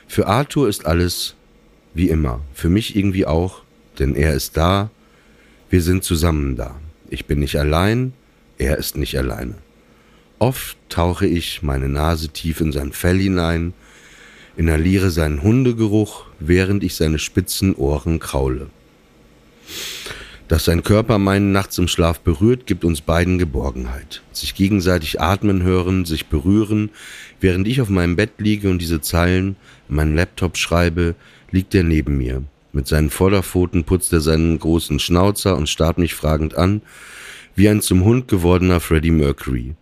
[0.07, 1.35] Für Arthur ist alles
[1.93, 3.61] wie immer, für mich irgendwie auch,
[3.99, 4.89] denn er ist da,
[5.69, 6.79] wir sind zusammen da.
[7.11, 8.13] Ich bin nicht allein,
[8.57, 9.53] er ist nicht alleine.
[10.39, 13.75] Oft tauche ich meine Nase tief in sein Fell hinein,
[14.57, 18.71] inhaliere seinen Hundegeruch, während ich seine spitzen Ohren kraule.
[20.51, 24.21] Dass sein Körper meinen nachts im Schlaf berührt, gibt uns beiden Geborgenheit.
[24.33, 26.89] Sich gegenseitig atmen hören, sich berühren,
[27.39, 29.55] während ich auf meinem Bett liege und diese Zeilen
[29.87, 31.15] in meinen Laptop schreibe,
[31.51, 32.43] liegt er neben mir.
[32.73, 36.81] Mit seinen Vorderpfoten putzt er seinen großen Schnauzer und starrt mich fragend an,
[37.55, 39.75] wie ein zum Hund gewordener Freddie Mercury.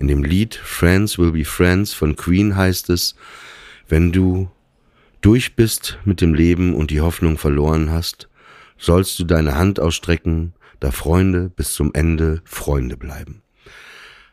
[0.00, 3.14] In dem Lied Friends Will Be Friends von Queen heißt es,
[3.88, 4.50] wenn du
[5.20, 8.27] durch bist mit dem Leben und die Hoffnung verloren hast,
[8.78, 13.42] sollst du deine Hand ausstrecken, da Freunde bis zum Ende Freunde bleiben.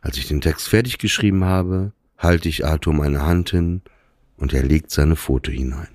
[0.02, 3.82] Als ich den Text fertig geschrieben habe, halte ich Arthur meine Hand hin
[4.38, 5.90] und er legt seine Foto hinein.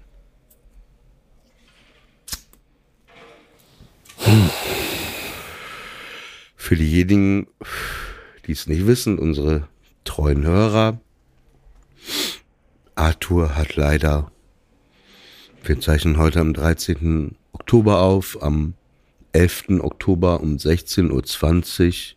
[6.56, 7.46] Für diejenigen,
[8.46, 9.68] die es nicht wissen, unsere
[10.04, 11.00] treuen Hörer,
[12.94, 14.30] Arthur hat leider,
[15.64, 17.36] wir zeichnen heute am 13.
[17.52, 18.74] Oktober auf, am
[19.32, 19.80] 11.
[19.80, 22.16] Oktober um 16.20 Uhr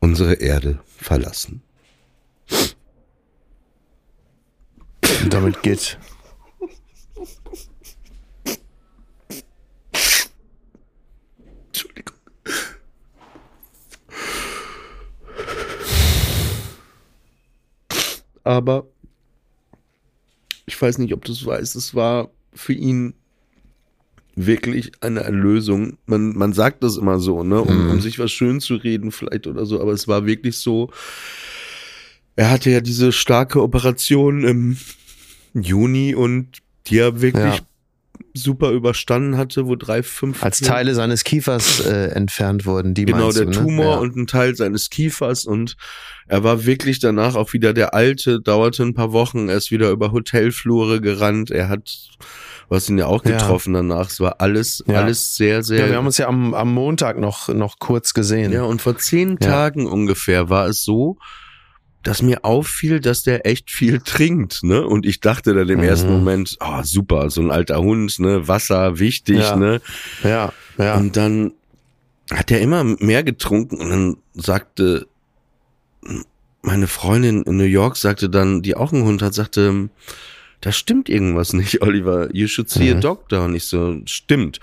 [0.00, 1.62] unsere Erde verlassen.
[5.22, 5.98] Und damit geht.
[11.68, 12.16] Entschuldigung.
[18.44, 18.86] Aber
[20.66, 23.14] ich weiß nicht, ob du es weißt, es war für ihn
[24.36, 25.96] wirklich eine Erlösung.
[26.06, 29.46] Man, man sagt das immer so, ne, um, um sich was schön zu reden vielleicht
[29.46, 30.90] oder so, aber es war wirklich so,
[32.36, 34.76] er hatte ja diese starke Operation im
[35.54, 37.60] Juni und die er wirklich Ja.
[38.34, 43.32] super überstanden hatte, wo drei, fünf Als Teile seines Kiefers äh, entfernt wurden, die genau
[43.32, 43.56] der du, ne?
[43.56, 43.96] Tumor ja.
[43.96, 45.76] und ein Teil seines Kiefers und
[46.28, 49.90] er war wirklich danach auch wieder der alte, dauerte ein paar Wochen, er ist wieder
[49.90, 52.10] über Hotelflure gerannt, er hat,
[52.68, 53.32] du hast ihn ja auch Ja.
[53.32, 55.00] getroffen danach, es war alles, Ja.
[55.02, 58.52] alles sehr, sehr, Ja, wir haben uns ja am, am Montag noch, noch kurz gesehen.
[58.52, 59.48] ja und vor zehn Ja.
[59.48, 61.16] Tagen ungefähr war es so,
[62.02, 64.86] dass mir auffiel, dass der echt viel trinkt, ne?
[64.86, 65.84] Und ich dachte dann im Mhm.
[65.84, 68.46] ersten Moment, oh, super, so ein alter Hund, ne?
[68.46, 69.56] Wasser, wichtig, Ja.
[69.56, 69.80] ne?
[70.22, 70.52] ja.
[70.78, 70.94] ja.
[70.96, 71.52] Und dann
[72.32, 75.06] hat er immer mehr getrunken und dann sagte
[76.62, 79.88] meine Freundin in New York sagte dann, die auch einen Hund hat, sagte,
[80.60, 82.28] da stimmt irgendwas nicht, Oliver.
[82.34, 83.00] You should see a Mhm.
[83.00, 83.44] doctor.
[83.44, 84.60] Und ich so, stimmt.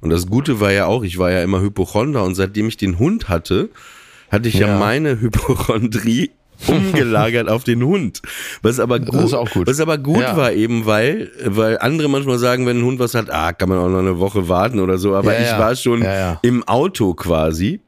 [0.00, 2.98] Und das Gute war ja auch, ich war ja immer Hypochonder und seitdem ich den
[2.98, 3.70] Hund hatte,
[4.30, 4.78] hatte ich ja, Ja.
[4.78, 6.30] meine Hypochondrie
[6.68, 8.20] umgelagert auf den Hund.
[8.62, 9.66] Was aber gut, gut.
[9.66, 10.36] Was aber gut Ja.
[10.36, 13.78] war eben, weil, weil andere manchmal sagen, wenn ein Hund was hat, ah, kann man
[13.78, 15.14] auch noch eine Woche warten oder so.
[15.14, 16.04] Aber Ja, ich war schon
[16.42, 17.80] im Auto quasi.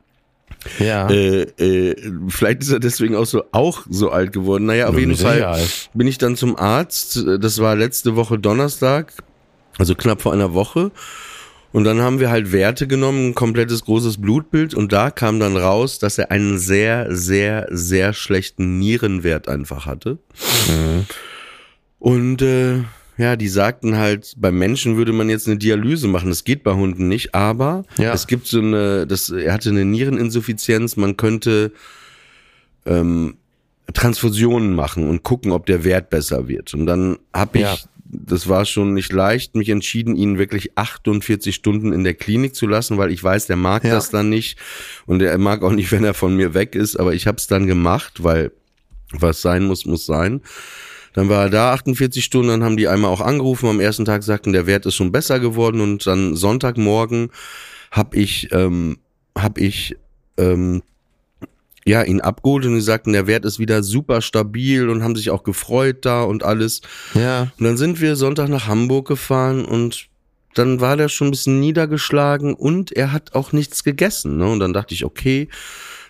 [0.79, 1.09] Ja.
[1.11, 4.67] Äh, äh, vielleicht ist er deswegen auch so auch so alt geworden.
[4.67, 5.59] Naja, auf Ja, jeden Fall
[5.95, 7.25] bin ich dann zum Arzt.
[7.41, 9.13] Das war letzte Woche Donnerstag,
[9.79, 10.91] also knapp vor einer Woche.
[11.73, 15.57] Und dann haben wir halt Werte genommen, ein komplettes großes Blutbild und da kam dann
[15.59, 20.19] raus, dass er einen sehr, sehr, sehr schlechten Nierenwert einfach hatte.
[21.99, 22.79] Und äh,
[23.19, 26.29] ja, die sagten halt, beim Menschen würde man jetzt eine Dialyse machen.
[26.29, 28.13] Das geht bei Hunden nicht, aber Ja.
[28.13, 31.73] es gibt so eine, das, er hatte eine Niereninsuffizienz, man könnte
[32.85, 33.37] ähm,
[33.95, 36.75] Transfusionen machen und gucken, ob der Wert besser wird.
[36.75, 37.77] Und dann habe ich, Ja.
[38.05, 42.67] das war schon nicht leicht, mich entschieden, ihn wirklich 48 Stunden in der Klinik zu
[42.67, 43.91] lassen, weil ich weiß, der mag Ja.
[43.91, 44.59] das dann nicht
[45.07, 46.97] und er mag auch nicht, wenn er von mir weg ist.
[46.97, 48.51] Aber ich habe es dann gemacht, weil
[49.13, 50.41] was sein muss, muss sein.
[51.17, 53.71] Dann war er da 48 Stunden, dann haben die einmal auch angerufen.
[53.71, 57.31] Am ersten Tag sagten, der Wert ist schon besser geworden und dann Sonntagmorgen
[57.91, 58.99] habe ich, ähm,
[59.35, 59.97] hab ich
[60.37, 60.83] ähm,
[61.87, 65.31] ja, ihn abgeholt und die sagten, der Wert ist wieder super stabil und haben sich
[65.31, 66.83] auch gefreut da und alles.
[67.15, 67.51] Ja.
[67.59, 70.09] Und dann sind wir Sonntag nach Hamburg gefahren und
[70.53, 74.37] dann war der schon ein bisschen niedergeschlagen und er hat auch nichts gegessen.
[74.37, 74.51] Ne?
[74.51, 75.49] Und dann dachte ich, okay,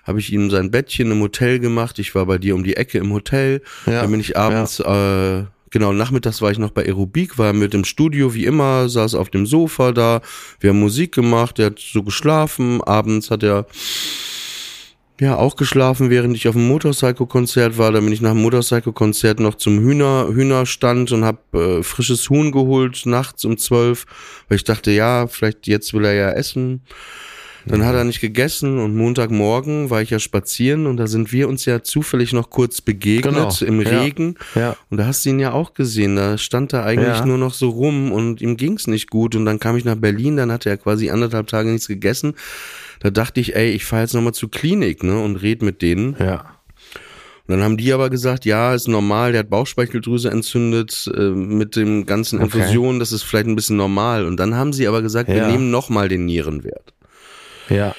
[0.06, 1.98] habe ich ihm sein Bettchen im Hotel gemacht.
[1.98, 3.62] Ich war bei dir um die Ecke im Hotel.
[3.86, 4.02] Ja.
[4.02, 7.84] Dann bin ich abends, äh, genau, nachmittags war ich noch bei Aerobik, war mit im
[7.84, 10.20] Studio wie immer, saß auf dem Sofa da.
[10.60, 12.82] Wir haben Musik gemacht, er hat so geschlafen.
[12.82, 13.66] Abends hat er
[15.18, 17.90] ja, auch geschlafen, während ich auf dem Motorcycle-Konzert war.
[17.90, 22.52] Da bin ich nach dem Motorcycle-Konzert noch zum Hühner, Hühnerstand und hab äh, frisches Huhn
[22.52, 24.04] geholt, nachts um zwölf,
[24.48, 26.82] weil ich dachte, ja, vielleicht jetzt will er ja essen.
[27.68, 31.48] Dann hat er nicht gegessen und Montagmorgen war ich ja spazieren und da sind wir
[31.48, 34.36] uns ja zufällig noch kurz begegnet Genau, im ja, Regen.
[34.54, 34.76] ja.
[34.88, 36.14] Und da hast du ihn ja auch gesehen.
[36.14, 37.26] Da stand er eigentlich Ja.
[37.26, 39.34] nur noch so rum und ihm ging's nicht gut.
[39.34, 42.34] Und dann kam ich nach Berlin, dann hatte er quasi anderthalb Tage nichts gegessen.
[43.00, 46.16] Da dachte ich, ey, ich fahre jetzt nochmal zur Klinik, ne, und red mit denen.
[46.20, 46.44] Ja.
[47.48, 51.76] Und dann haben die aber gesagt, ja, ist normal, der hat Bauchspeicheldrüse entzündet äh, mit
[51.76, 52.58] dem ganzen Okay.
[52.58, 54.24] Infusionen, das ist vielleicht ein bisschen normal.
[54.24, 55.48] Und dann haben sie aber gesagt, wir Ja.
[55.50, 56.92] nehmen nochmal den Nierenwert.
[57.68, 57.94] Ja.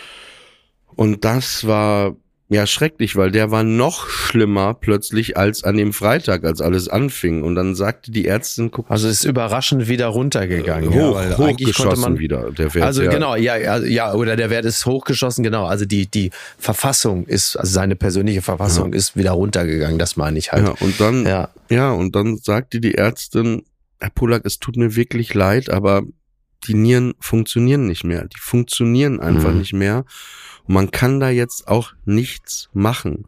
[0.95, 2.15] Und das war
[2.49, 7.43] ja schrecklich, weil der war noch schlimmer plötzlich als an dem Freitag, als alles anfing.
[7.43, 10.91] Und dann sagte die Ärztin, guck, Also ist überraschend wieder runtergegangen.
[10.93, 12.85] ja, hoch, weil eigentlich konnte hochgeschossen man wieder, der Wert.
[12.85, 13.11] Also ja.
[13.11, 15.65] genau, ja, ja, ja, oder der Wert ist hochgeschossen, genau.
[15.65, 20.53] Also die, die Verfassung ist, also seine persönliche Verfassung ist wieder runtergegangen, das meine ich
[20.53, 20.67] halt.
[20.67, 21.49] Ja, und dann, ja.
[21.69, 21.91] Ja.
[21.91, 23.63] und dann sagte die Ärztin,
[23.99, 26.03] Herr Polak, es tut mir wirklich leid, aber
[26.65, 28.25] die Nieren funktionieren nicht mehr.
[28.25, 29.57] Die funktionieren einfach Mhm.
[29.59, 30.05] nicht mehr.
[30.65, 33.25] Und man kann da jetzt auch nichts machen.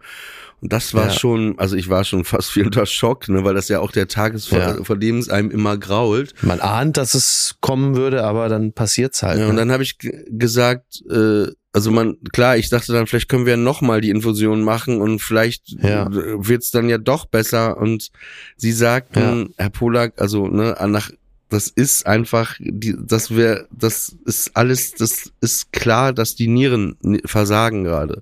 [0.62, 1.10] Und das war Ja.
[1.14, 4.08] schon, also ich war schon fast wie unter Schock, ne, weil das ja auch der
[4.10, 4.84] Tag ist, Ja.
[4.84, 6.34] vor dem es einem immer grault.
[6.42, 9.40] Man ahnt, dass es kommen würde, aber dann passiert's halt.
[9.40, 9.50] Ja, ne?
[9.52, 13.56] und dann habe ich gesagt, äh, also man, klar, ich dachte dann, vielleicht können wir
[13.56, 16.08] nochmal die Infusion machen und vielleicht Ja.
[16.12, 17.78] wird's dann ja doch besser.
[17.78, 18.10] Und
[18.58, 21.12] sie sagten, Herr Polak, also ne, nach,
[21.50, 26.96] das ist einfach, die, das wäre, das ist alles, das ist klar, dass die Nieren
[27.02, 28.22] ni- versagen gerade.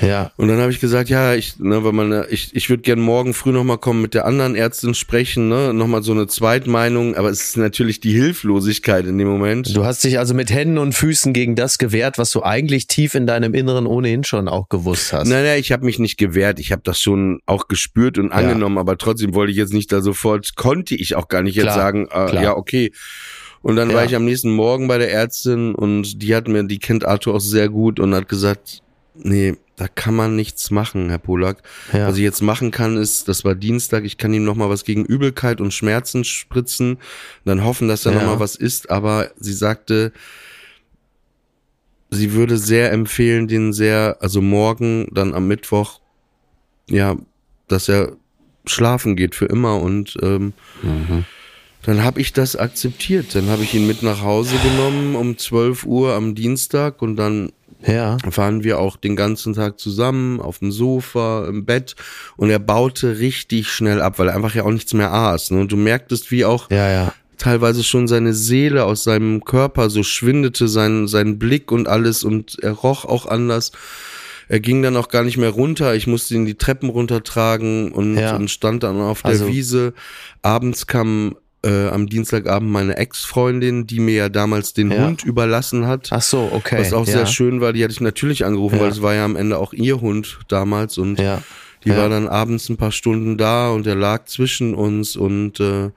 [0.00, 0.32] Ja.
[0.36, 3.34] Und dann habe ich gesagt, ja, ich, ne, weil man, ich, ich würde gern morgen
[3.34, 7.40] früh nochmal kommen mit der anderen Ärztin sprechen, ne, nochmal so eine Zweitmeinung, aber es
[7.42, 9.74] ist natürlich die Hilflosigkeit in dem Moment.
[9.74, 13.14] Du hast dich also mit Händen und Füßen gegen das gewehrt, was du eigentlich tief
[13.14, 15.28] in deinem Inneren ohnehin schon auch gewusst hast.
[15.28, 16.58] Nein, ich habe mich nicht gewehrt.
[16.58, 20.00] Ich habe das schon auch gespürt und angenommen, aber trotzdem wollte ich jetzt nicht da
[20.00, 22.92] sofort, konnte ich auch gar nicht jetzt Klar, sagen, äh, ja, okay.
[23.62, 23.96] Und dann Ja.
[23.96, 27.34] war ich am nächsten Morgen bei der Ärztin und die hat mir, die kennt Arthur
[27.34, 28.80] auch sehr gut und hat gesagt,
[29.14, 31.62] nee, da kann man nichts machen, Herr Polak.
[31.92, 32.06] Ja.
[32.08, 34.84] Was ich jetzt machen kann, ist, das war Dienstag, ich kann ihm noch mal was
[34.84, 36.98] gegen Übelkeit und Schmerzen spritzen,
[37.44, 38.18] dann hoffen, dass da Ja.
[38.20, 38.90] noch mal was ist.
[38.90, 40.12] Aber sie sagte,
[42.10, 46.00] sie würde sehr empfehlen, den sehr, also morgen, dann am Mittwoch,
[46.88, 47.16] ja,
[47.68, 48.12] dass er
[48.66, 50.52] schlafen geht für immer und ähm,
[51.82, 53.34] dann habe ich das akzeptiert.
[53.34, 57.52] Dann habe ich ihn mit nach Hause genommen um 12 Uhr am Dienstag und dann
[57.86, 58.16] ja.
[58.36, 61.94] waren wir auch den ganzen Tag zusammen auf dem Sofa, im Bett
[62.36, 65.50] und er baute richtig schnell ab, weil er einfach ja auch nichts mehr aß.
[65.52, 65.60] Ne?
[65.60, 67.14] Und du merktest, wie auch Ja, ja.
[67.38, 72.58] teilweise schon seine Seele aus seinem Körper so schwindete, sein, sein Blick und alles und
[72.62, 73.72] er roch auch anders.
[74.48, 75.94] Er ging dann auch gar nicht mehr runter.
[75.94, 78.36] Ich musste ihn die Treppen runtertragen und, Ja.
[78.36, 79.94] und stand dann auf der Also- Wiese.
[80.42, 85.06] Abends kam äh, am Dienstagabend meine Ex-Freundin, die mir ja damals den Ja.
[85.06, 86.08] Hund überlassen hat.
[86.10, 86.78] Ach so, okay.
[86.80, 87.14] Was auch ja.
[87.14, 88.82] sehr schön war, die hatte ich natürlich angerufen, Ja.
[88.82, 91.42] weil es war ja am Ende auch ihr Hund damals und Ja.
[91.84, 95.90] die war dann abends ein paar Stunden da und er lag zwischen uns und äh,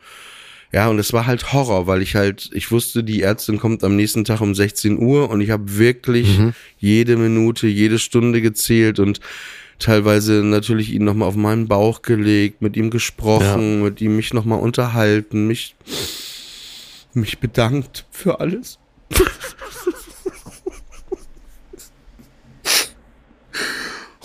[0.73, 3.95] ja, und es war halt Horror, weil ich halt, ich wusste, die Ärztin kommt am
[3.95, 6.53] nächsten Tag um 16 Uhr und ich habe wirklich Mhm.
[6.77, 9.21] jede Minute, jede Stunde gezählt und
[9.79, 14.59] teilweise natürlich ihn nochmal auf meinen Bauch gelegt, mit ihm gesprochen, mit ihm mich nochmal
[14.59, 15.75] unterhalten, mich,
[17.13, 18.79] mich bedankt für alles.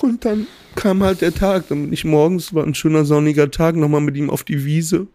[0.01, 3.77] Und dann kam halt der Tag, dann bin ich morgens, war ein schöner sonniger Tag,
[3.77, 5.07] nochmal mit ihm auf die Wiese.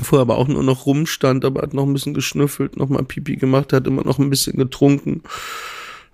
[0.00, 3.72] Vorher aber auch nur noch rumstand, aber hat noch ein bisschen geschnüffelt, nochmal Pipi gemacht,
[3.72, 5.22] hat immer noch ein bisschen getrunken.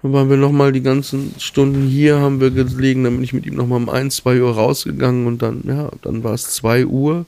[0.06, 3.44] Dann waren wir nochmal die ganzen Stunden hier, haben wir gelegen, dann bin ich mit
[3.44, 7.26] ihm nochmal um ein, zwei Uhr rausgegangen und dann, ja, dann war es zwei Uhr.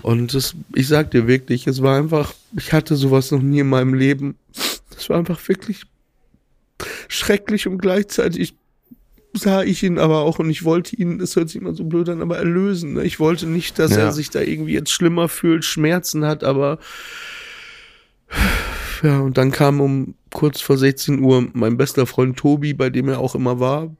[0.00, 3.68] Und das, ich sag dir wirklich, es war einfach, ich hatte sowas noch nie in
[3.68, 4.36] meinem Leben.
[4.96, 5.82] Es war einfach wirklich
[7.08, 8.54] schrecklich und gleichzeitig
[9.34, 12.08] sah ich ihn aber auch und ich wollte ihn, das hört sich immer so blöd
[12.08, 12.94] an, aber erlösen.
[12.94, 13.04] Ne?
[13.04, 13.98] Ich wollte nicht, dass Ja.
[14.04, 16.78] er sich da irgendwie jetzt schlimmer fühlt, Schmerzen hat, aber
[19.04, 23.08] ja, und dann kam um kurz vor 16 Uhr mein bester Freund Tobi, bei dem
[23.08, 23.94] er auch immer war,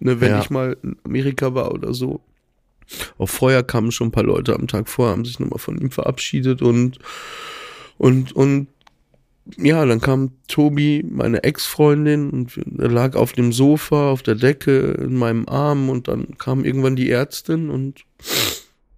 [0.00, 0.40] ne, wenn Ja.
[0.40, 2.20] ich mal in Amerika war oder so.
[3.18, 5.90] Auch vorher kamen schon ein paar Leute am Tag vorher, haben sich nochmal von ihm
[5.90, 6.98] verabschiedet und,
[7.98, 8.68] und, und
[9.58, 14.92] ja, dann kam Tobi, meine Ex-Freundin, und er lag auf dem Sofa, auf der Decke,
[15.00, 18.04] in meinem Arm und dann kam irgendwann die Ärztin und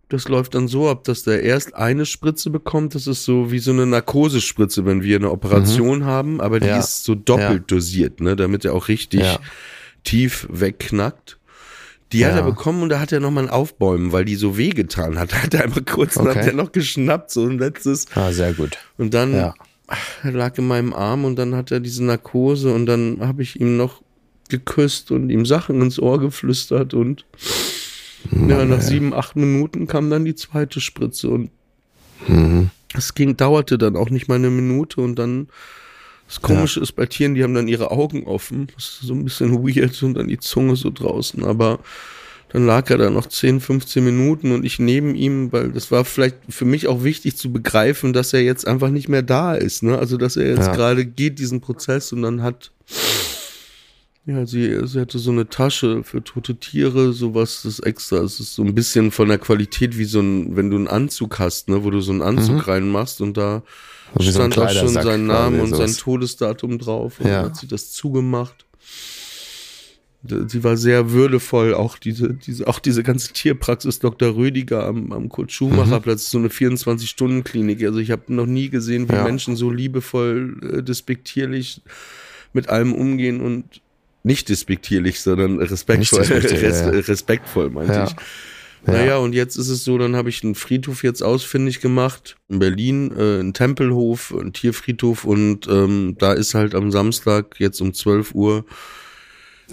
[0.09, 2.95] das läuft dann so ab, dass der erst eine Spritze bekommt.
[2.95, 6.71] Das ist so wie so eine Narkosespritze, wenn wir eine Operation haben, aber die Mhm.
[6.73, 6.79] Ja.
[6.79, 7.77] ist so doppelt Ja.
[7.77, 9.39] dosiert, ne, damit er auch richtig Ja.
[10.05, 11.37] tief wegknackt.
[12.13, 15.19] Die hat er bekommen und da hat er nochmal ein Aufbäumen, weil die so wehgetan
[15.19, 15.33] hat.
[15.33, 16.29] Da hat er einmal kurz, Okay.
[16.39, 18.07] hat er noch geschnappt, so ein letztes.
[18.15, 18.79] Ah, sehr gut.
[18.97, 19.55] Und dann er
[20.23, 23.77] lag in meinem Arm und dann hat er diese Narkose und dann habe ich ihm
[23.77, 24.03] noch
[24.49, 27.27] geküsst und ihm Sachen ins Ohr geflüstert und
[28.49, 31.51] ja, nach sieben, acht Minuten kam dann die zweite Spritze und
[32.27, 32.71] Mhm.
[32.95, 35.49] es ging, dauerte dann auch nicht mal eine Minute und dann
[36.27, 38.67] das Komische ist bei Tieren, die haben dann ihre Augen offen.
[38.75, 41.79] Das ist so ein bisschen weird und dann die Zunge so draußen, aber
[42.51, 46.05] dann lag er da noch 10, 15 Minuten und ich neben ihm, weil das war
[46.05, 49.83] vielleicht für mich auch wichtig zu begreifen, dass er jetzt einfach nicht mehr da ist,
[49.83, 49.99] ne?
[49.99, 50.73] Also, dass er jetzt Ja.
[50.73, 52.73] gerade geht, diesen Prozess und dann hat,
[54.29, 58.19] ja, sie, sie hatte so eine Tasche für tote Tiere, sowas, das extra.
[58.19, 61.39] Es ist so ein bisschen von der Qualität wie so ein, wenn du einen Anzug
[61.39, 63.63] hast, ne, wo du so einen Anzug reinmachst und da
[64.19, 65.91] so ein stand auch schon sein Name und sein.
[65.95, 67.45] Todesdatum drauf und Ja.
[67.45, 68.67] hat sie das zugemacht.
[70.49, 74.35] Sie war sehr würdevoll, auch diese, diese, auch diese ganze Tierpraxis Dr.
[74.35, 77.83] Rödiger am, am Kurt Schumacher Platz, ist so eine 24-Stunden-Klinik.
[77.85, 79.23] Also ich habe noch nie gesehen, wie Ja.
[79.25, 81.81] Menschen so liebevoll, äh, despektierlich
[82.53, 83.81] mit allem umgehen und
[84.29, 86.21] nicht despektierlich, sondern respektvoll.
[86.31, 86.89] Res ja.
[86.91, 88.05] Respektvoll, meinte Ja.
[88.05, 88.15] ich.
[88.87, 92.61] Naja, und jetzt ist es so, dann habe ich einen Friedhof jetzt ausfindig gemacht in
[92.61, 97.93] Berlin, äh, einen Tempelhof, einen Tierfriedhof und ähm, da ist halt am Samstag jetzt um
[97.93, 98.65] 12 Uhr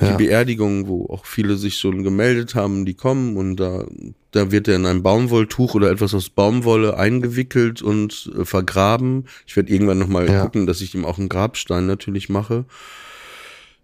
[0.01, 0.18] die Ja.
[0.18, 3.86] Beerdigung, wo auch viele sich schon gemeldet haben, die kommen und da,
[4.32, 9.28] da wird er in ein Baumwolltuch oder etwas aus Baumwolle eingewickelt und äh, vergraben.
[9.47, 10.41] Ich werde irgendwann nochmal Ja.
[10.41, 12.66] gucken, dass ich ihm auch einen Grabstein natürlich mache.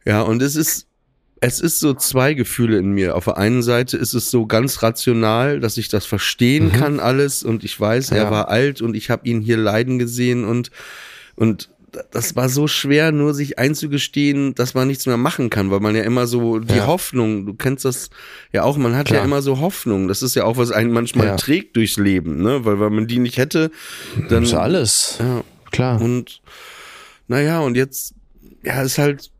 [0.05, 0.87] Ja, und es ist,
[1.39, 3.15] es ist so zwei Gefühle in mir.
[3.15, 7.43] Auf der einen Seite ist es so ganz rational, dass ich das verstehen kann alles
[7.43, 8.31] und ich weiß, er Ja.
[8.31, 10.71] war alt und ich habe ihn hier leiden gesehen und
[11.35, 11.69] und
[12.11, 15.93] das war so schwer, nur sich einzugestehen, dass man nichts mehr machen kann, weil man
[15.95, 16.87] ja immer so die Ja.
[16.87, 18.09] Hoffnung, du kennst das
[18.53, 19.25] ja auch, man hat ja Klar.
[19.25, 20.07] immer so Hoffnung.
[20.07, 21.35] Das ist ja auch, was einen manchmal Ja.
[21.35, 22.63] trägt durchs Leben, ne?
[22.63, 23.71] Weil wenn man die nicht hätte,
[24.29, 25.15] dann Das ist alles.
[25.19, 25.99] ja, Klar.
[26.01, 26.41] und
[27.27, 28.13] naja, und jetzt,
[28.63, 29.30] ja, ist halt,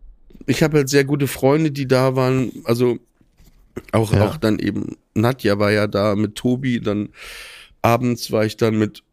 [0.48, 2.52] ich habe halt sehr gute Freunde, die da waren.
[2.66, 2.98] Also
[3.92, 4.28] auch, Ja.
[4.28, 7.10] auch dann eben, Nadja war ja da mit Tobi, dann
[7.82, 9.04] abends war ich dann mit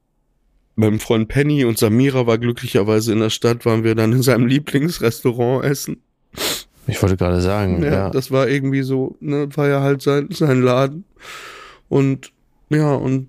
[0.76, 4.46] meinem Freund Penny und Samira war glücklicherweise in der Stadt, waren wir dann in seinem
[4.46, 6.02] Lieblingsrestaurant essen.
[6.86, 8.10] Ich wollte gerade sagen, Ja, ja.
[8.10, 11.04] das war irgendwie so, ne, war ja halt sein, sein Laden.
[11.88, 12.32] Und
[12.70, 13.28] ja, und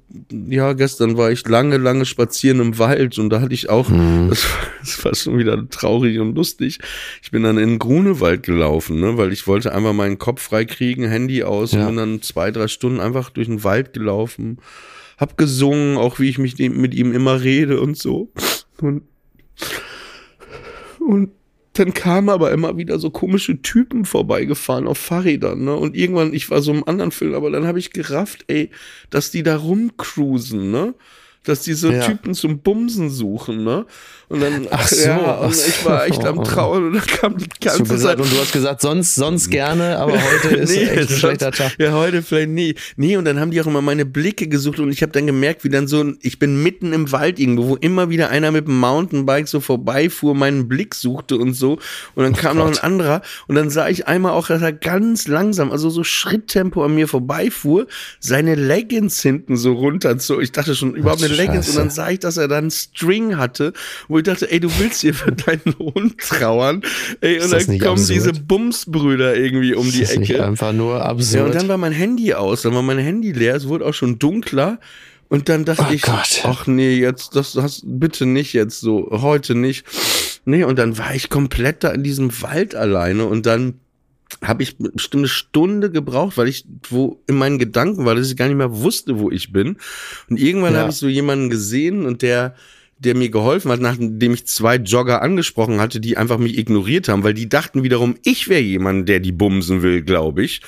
[0.50, 4.28] ja, gestern war ich lange, lange spazieren im Wald und da hatte ich auch, Mhm.
[4.30, 6.80] das, war, das war schon wieder traurig und lustig.
[7.22, 11.06] Ich bin dann in den Grunewald gelaufen, ne, weil ich wollte einfach meinen Kopf freikriegen,
[11.08, 11.82] Handy aus Ja.
[11.82, 14.58] und bin dann zwei, drei Stunden einfach durch den Wald gelaufen.
[15.18, 18.30] Hab gesungen, auch wie ich mich mit ihm immer rede und so.
[18.82, 19.04] Und,
[21.00, 21.32] und
[21.80, 25.76] dann kamen aber immer wieder so komische Typen vorbeigefahren auf Fahrrädern, ne?
[25.76, 28.70] Und irgendwann, ich war so im anderen Film, aber dann habe ich gerafft, ey,
[29.10, 30.94] dass die da rumcruisen, ne?
[31.46, 32.02] Dass diese Ja.
[32.06, 33.86] Typen zum Bumsen suchen, ne?
[34.28, 35.68] Und dann, Ach so, ja, ach so.
[35.68, 38.20] ich war echt am Trauen und dann kam die ganze gesagt, Zeit.
[38.20, 40.14] und du hast gesagt, sonst, sonst gerne, aber
[40.44, 41.74] heute ist echt ein schlechter Tag.
[41.80, 42.76] Ja, heute vielleicht nie.
[42.98, 45.64] Nee, und dann haben die auch immer meine Blicke gesucht und ich habe dann gemerkt,
[45.64, 48.68] wie dann so ein, ich bin mitten im Wald irgendwo, wo immer wieder einer mit
[48.68, 51.80] dem Mountainbike so vorbeifuhr, meinen Blick suchte und so.
[52.14, 55.28] Und dann kam noch ein anderer und dann sah ich einmal auch, dass er ganz
[55.28, 57.88] langsam, also so Schritttempo an mir vorbeifuhr,
[58.20, 60.44] seine Leggings hinten so runterzog.
[60.44, 61.66] Ich dachte schon, überhaupt Ach, eine Leggings.
[61.68, 61.80] Scheiße.
[61.80, 63.74] Und dann sah ich, dass er dann einen String hatte,
[64.08, 66.82] wo ich dachte, ey, du willst hier für deinen Hund trauern.
[67.22, 68.10] Ey, und dann kommen absurd?
[68.10, 70.46] diese Bumsbrüder irgendwie um die das ist nicht Ecke.
[70.46, 71.46] einfach nur Ja, absurd.
[71.48, 74.20] und dann war mein Handy aus, dann war mein Handy leer, es wurde auch schon
[74.20, 74.80] dunkler.
[75.32, 76.42] Und dann dachte Oh ich, Gott.
[76.44, 79.86] ach nee, jetzt, das hast, bitte nicht jetzt so, heute nicht.
[80.46, 83.76] Nee, und dann war ich komplett da in diesem Wald alleine und dann
[84.44, 88.38] habe ich bestimmt eine Stunde gebraucht, weil ich wo in meinen Gedanken war, dass ich
[88.38, 89.78] gar nicht mehr wusste, wo ich bin.
[90.30, 90.82] Und irgendwann Ja.
[90.82, 92.56] habe ich so jemanden gesehen und der
[93.02, 97.24] der mir geholfen hat, nachdem ich zwei Jogger angesprochen hatte, die einfach mich ignoriert haben,
[97.24, 100.62] weil die dachten wiederum, ich wäre jemand, der die bumsen will, glaube ich.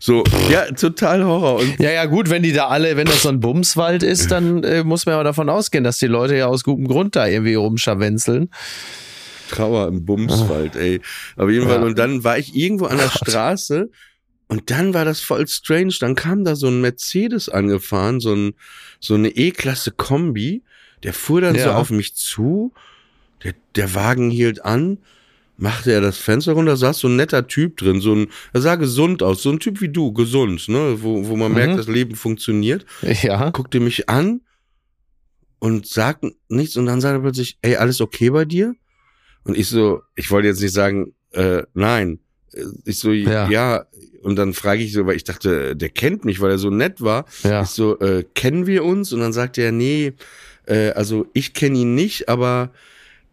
[0.00, 1.60] So, ja, total Horror.
[1.60, 4.64] Und Ja, ja, gut, wenn die da alle, wenn das so ein Bumswald ist, dann
[4.64, 7.54] äh, muss man aber davon ausgehen, dass die Leute ja aus gutem Grund da irgendwie
[7.54, 8.48] rumscharwenzeln.
[9.50, 11.00] Trauer im Bumswald, ey.
[11.36, 11.80] Auf jeden Fall.
[11.80, 11.84] Ja.
[11.86, 13.90] Und dann war ich irgendwo an der Straße
[14.48, 15.94] und dann war das voll strange.
[16.00, 18.54] Dann kam da so ein Mercedes angefahren, so, ein,
[19.00, 20.62] so eine E-Klasse Kombi.
[21.02, 21.76] Der fuhr dann so Ja.
[21.76, 22.72] auf mich zu.
[23.42, 24.98] Der, der Wagen hielt an,
[25.58, 28.76] machte er das Fenster runter, saß so ein netter Typ drin, so ein, er sah
[28.76, 31.58] gesund aus, so ein Typ wie du, gesund, ne, wo, wo man Mhm.
[31.58, 32.86] merkt, das Leben funktioniert
[33.22, 33.50] Ja.
[33.50, 34.40] guckte mich an
[35.58, 38.74] und sagt nichts und dann sagt er plötzlich, ey, alles okay bei dir?
[39.44, 42.18] Und ich so, ich wollte jetzt nicht sagen, äh, nein.
[42.84, 43.48] Ich so, Ja.
[43.48, 43.86] ja.
[44.22, 47.02] Und dann frage ich so, weil ich dachte, der kennt mich, weil er so nett
[47.02, 47.26] war.
[47.42, 47.62] Ja.
[47.62, 49.12] Ich so, äh, kennen wir uns?
[49.12, 50.12] Und dann sagte er, nee,
[50.66, 52.70] äh, also ich kenne ihn nicht, aber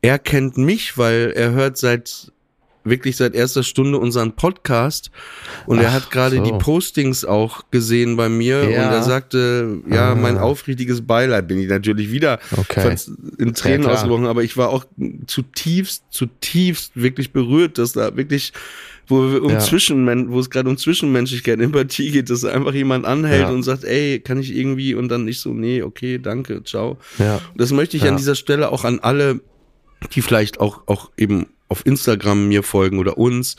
[0.01, 2.33] er kennt mich, weil er hört seit
[2.83, 5.11] wirklich seit erster Stunde unseren Podcast
[5.67, 6.43] und er Ach, hat gerade so.
[6.43, 8.85] die Postings auch gesehen bei mir Ja.
[8.87, 10.15] und er sagte, ja, Ah.
[10.15, 12.95] mein aufrichtiges Beileid bin ich natürlich wieder Okay.
[13.37, 13.93] in Tränen klar.
[13.93, 14.85] ausgebrochen, aber ich war auch
[15.27, 18.53] zutiefst, zutiefst wirklich berührt, dass da wirklich,
[19.07, 19.59] wo wir um Ja.
[19.59, 23.49] Zwischenmen wo es gerade um Zwischenmenschlichkeit, Empathie geht, dass einfach jemand anhält Ja.
[23.49, 26.97] und sagt, ey, kann ich irgendwie und dann nicht so, nee, okay, danke, ciao.
[27.19, 27.35] Ja.
[27.35, 28.09] Und das möchte ich Ja.
[28.09, 29.39] an dieser Stelle auch an alle,
[30.15, 33.55] die vielleicht auch, auch eben auf Instagram mir folgen oder uns.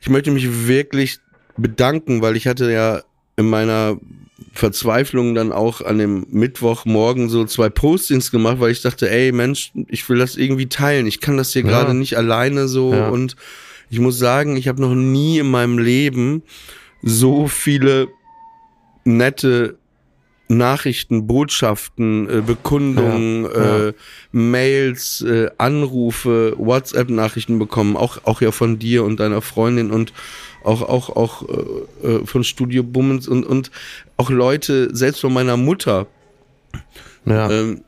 [0.00, 1.18] Ich möchte mich wirklich
[1.58, 3.02] bedanken, weil ich hatte ja
[3.36, 3.98] in meiner
[4.52, 9.72] Verzweiflung dann auch an dem Mittwochmorgen so zwei Postings gemacht, weil ich dachte, ey Mensch,
[9.88, 11.06] ich will das irgendwie teilen.
[11.06, 11.68] Ich kann das hier Ja.
[11.68, 13.08] gerade nicht alleine so Ja.
[13.08, 13.36] und
[13.90, 16.42] ich muss sagen, ich habe noch nie in meinem Leben
[17.02, 18.08] so viele
[19.04, 19.78] nette
[20.48, 23.86] Nachrichten, Botschaften, äh, Bekundungen, Ja, ja.
[23.88, 23.92] Äh,
[24.32, 30.12] Mails, äh, Anrufe, WhatsApp-Nachrichten bekommen, auch auch ja von dir und deiner Freundin und
[30.62, 33.70] auch auch auch äh, äh, von Studio Bummens und und
[34.16, 36.06] auch Leute, selbst von meiner Mutter,
[37.24, 37.50] Ja.
[37.50, 37.82] ähm,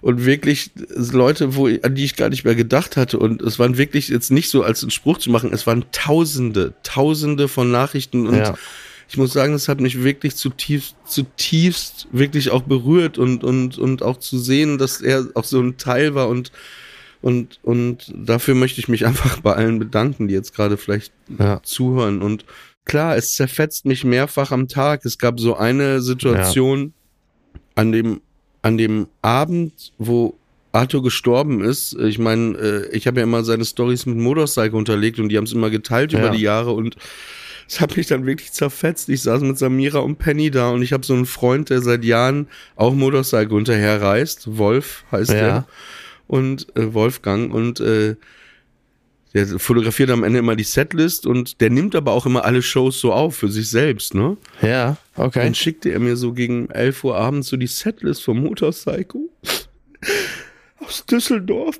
[0.00, 0.70] und wirklich
[1.12, 3.18] Leute, wo, an die ich gar nicht mehr gedacht hatte.
[3.18, 6.74] Und es waren wirklich jetzt nicht so als einen Spruch zu machen, es waren Tausende,
[6.82, 8.26] Tausende von Nachrichten.
[8.26, 8.54] Und Ja.
[9.08, 14.02] Ich muss sagen, das hat mich wirklich zutiefst, zutiefst wirklich auch berührt und, und, und
[14.02, 16.52] auch zu sehen, dass er auch so ein Teil war und
[17.22, 21.60] und, und dafür möchte ich mich einfach bei allen bedanken, die jetzt gerade vielleicht Ja.
[21.62, 22.22] zuhören.
[22.22, 22.44] Und
[22.84, 25.04] klar, es zerfetzt mich mehrfach am Tag.
[25.04, 26.92] Es gab so eine Situation
[27.74, 28.20] an dem,
[28.62, 30.36] an dem Abend, wo
[30.72, 31.94] Arthur gestorben ist.
[31.98, 35.44] Ich meine, äh, ich habe ja immer seine Stories mit Motorcycle unterlegt und die haben
[35.44, 36.18] es immer geteilt Ja.
[36.20, 36.96] über die Jahre und
[37.68, 39.08] es hat mich dann wirklich zerfetzt.
[39.08, 42.04] Ich saß mit Samira und Penny da und ich habe so einen Freund, der seit
[42.04, 44.56] Jahren auch Motorcycle hinterher reist.
[44.58, 45.36] Wolf heißt Ja.
[45.36, 45.68] er.
[46.28, 48.16] Und äh, Wolfgang und äh,
[49.34, 52.98] der fotografiert am Ende immer die Setlist und der nimmt aber auch immer alle Shows
[53.00, 54.36] so auf für sich selbst, ne?
[54.62, 55.40] Ja, okay.
[55.44, 59.28] Dann schickte er mir so gegen 11 Uhr abends so die Setlist vom Motorcycle
[60.80, 61.78] aus Düsseldorf.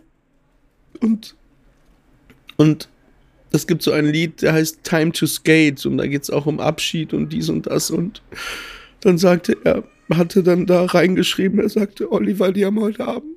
[1.00, 1.34] Und,
[2.56, 2.88] und
[3.52, 6.60] es gibt so ein Lied, der heißt Time to Skate und da geht's auch um
[6.60, 7.90] Abschied und dies und das.
[7.90, 8.22] Und
[9.00, 13.36] dann sagte er, hatte dann da reingeschrieben, er sagte, Oliver, die haben heute Abend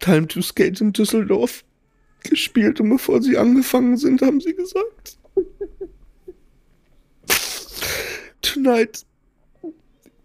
[0.00, 1.64] Time to Skate in Düsseldorf
[2.22, 5.18] gespielt und bevor sie angefangen sind, haben sie gesagt,
[8.42, 9.04] Tonight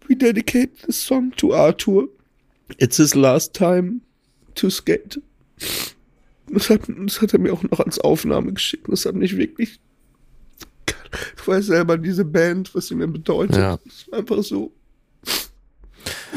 [0.08, 2.08] we dedicate this song to Arthur.
[2.78, 4.02] It's his last time
[4.54, 5.18] to skate.
[6.52, 8.86] Das hat, das hat er mir auch noch als Aufnahme geschickt.
[8.88, 9.80] Das hat mich wirklich.
[11.36, 13.56] Du weißt selber, diese Band, was sie mir bedeutet.
[13.56, 13.78] Ja.
[14.10, 14.72] War einfach so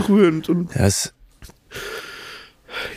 [0.10, 1.14] rührend und Ja, es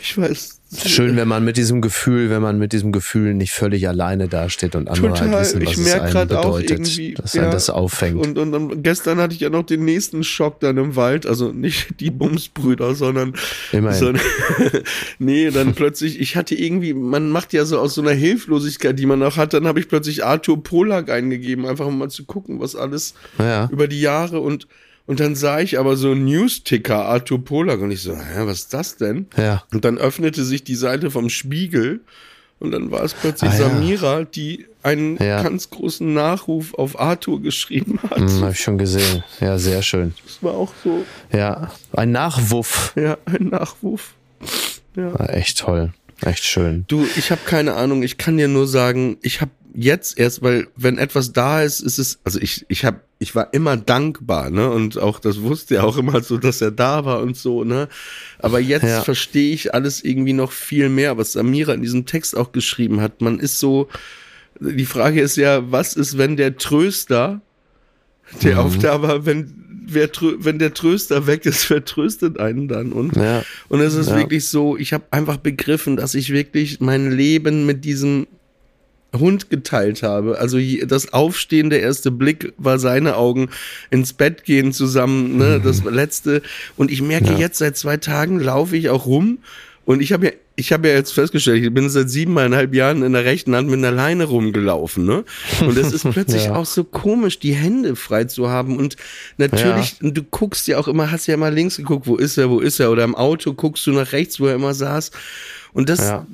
[0.01, 0.56] ich weiß.
[0.85, 4.75] Schön, wenn man mit diesem Gefühl, wenn man mit diesem Gefühl nicht völlig alleine dasteht
[4.75, 5.31] und andere Total.
[5.31, 8.17] halt wissen, was Ich es einem bedeutet, dass ja, einen das auffängt.
[8.17, 11.51] Und, und dann gestern hatte ich ja noch den nächsten Schock dann im Wald, also
[11.51, 13.33] nicht die Bumsbrüder, sondern
[13.71, 13.99] Immerhin.
[13.99, 14.23] sondern
[15.19, 19.05] nee, dann plötzlich, ich hatte irgendwie, man macht ja so aus so einer Hilflosigkeit, die
[19.05, 22.59] man auch hat, dann habe ich plötzlich Arthur Polak eingegeben, einfach um mal zu gucken,
[22.59, 23.69] was alles ja.
[23.71, 24.67] über die Jahre und
[25.07, 28.59] und dann sah ich aber so einen News-Ticker Arthur Polak und ich so, hä, was
[28.59, 29.25] ist das denn?
[29.35, 29.63] Ja.
[29.73, 32.01] Und dann öffnete sich die Seite vom Spiegel
[32.59, 33.69] und dann war es plötzlich Ah, ja.
[33.69, 35.41] Samira, die einen Ja.
[35.43, 38.17] ganz großen Nachruf auf Arthur geschrieben hat.
[38.19, 39.23] Hm, habe ich schon gesehen.
[39.41, 40.13] Ja, sehr schön.
[40.25, 42.93] Das war auch so, Ja, ein Nachwuff.
[42.95, 44.13] ja, ein Nachruf.
[44.95, 45.13] Ja.
[45.19, 45.93] War echt toll.
[46.25, 46.85] Echt schön.
[46.87, 50.67] Du, ich habe keine Ahnung, ich kann dir nur sagen, ich habe jetzt erst, weil
[50.75, 54.69] wenn etwas da ist, ist es, also ich, ich habe, ich war immer dankbar, ne?
[54.71, 57.87] Und auch das wusste er auch immer so, dass er da war und so, ne?
[58.39, 59.03] Aber jetzt Ja.
[59.03, 63.21] verstehe ich alles irgendwie noch viel mehr, was Samira in diesem Text auch geschrieben hat.
[63.21, 63.87] Man ist so,
[64.59, 67.41] die Frage ist ja, was ist, wenn der Tröster,
[68.41, 68.59] der Mhm.
[68.59, 69.53] auf da war, wenn,
[69.87, 70.09] wer,
[70.39, 72.91] wenn der Tröster weg ist, wer tröstet einen dann?
[72.91, 73.43] Und Ja.
[73.69, 74.15] und es ist Ja.
[74.17, 78.25] wirklich so, ich habe einfach begriffen, dass ich wirklich mein Leben mit diesem
[79.17, 80.37] Hund geteilt habe.
[80.39, 83.49] Also das Aufstehen, der erste Blick war seine Augen,
[83.89, 86.41] ins Bett gehen zusammen, ne, das letzte.
[86.75, 87.37] Und ich merke Ja.
[87.37, 89.39] jetzt seit zwei Tagen laufe ich auch rum
[89.85, 93.13] und ich habe ja ich habe ja jetzt festgestellt, ich bin seit siebeneinhalb Jahren in
[93.13, 95.23] der rechten Hand mit einer Leine rumgelaufen, ne?
[95.61, 96.55] Und es ist plötzlich Ja.
[96.55, 98.75] auch so komisch, die Hände frei zu haben.
[98.77, 98.97] Und
[99.37, 102.49] natürlich, und du guckst ja auch immer, hast ja immer links geguckt, wo ist er,
[102.49, 102.89] wo ist er?
[102.89, 105.11] Oder im Auto guckst du nach rechts, wo er immer saß.
[105.73, 106.25] Und das, Ja.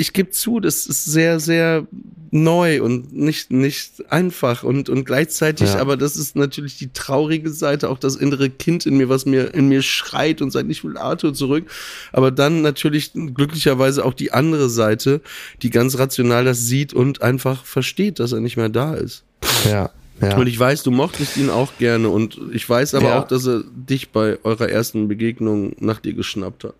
[0.00, 1.86] Ich gebe zu, das ist sehr, sehr
[2.30, 5.80] neu und nicht, nicht einfach und, und gleichzeitig, Ja.
[5.80, 9.52] aber das ist natürlich die traurige Seite, auch das innere Kind in mir, was mir,
[9.52, 11.68] in mir schreit und sagt, ich will Arthur zurück.
[12.12, 15.20] Aber dann natürlich glücklicherweise auch die andere Seite,
[15.62, 19.24] die ganz rational das sieht und einfach versteht, dass er nicht mehr da ist.
[19.68, 19.90] Ja.
[20.22, 20.36] Ja.
[20.36, 23.20] Und ich weiß, du mochtest ihn auch gerne und ich weiß aber Ja.
[23.20, 26.74] auch, dass er dich bei eurer ersten Begegnung nach dir geschnappt hat.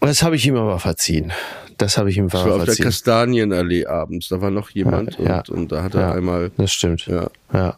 [0.00, 1.32] Das habe ich ihm aber verziehen.
[1.78, 2.76] Das habe ich ihm Das war auf der.
[2.76, 4.28] Kastanienallee abends.
[4.28, 5.36] Da war noch jemand Ja, ja.
[5.38, 6.12] und, und da hat er Ja.
[6.12, 6.50] einmal.
[6.56, 7.06] Das stimmt.
[7.06, 7.28] Ja.
[7.52, 7.76] Ja.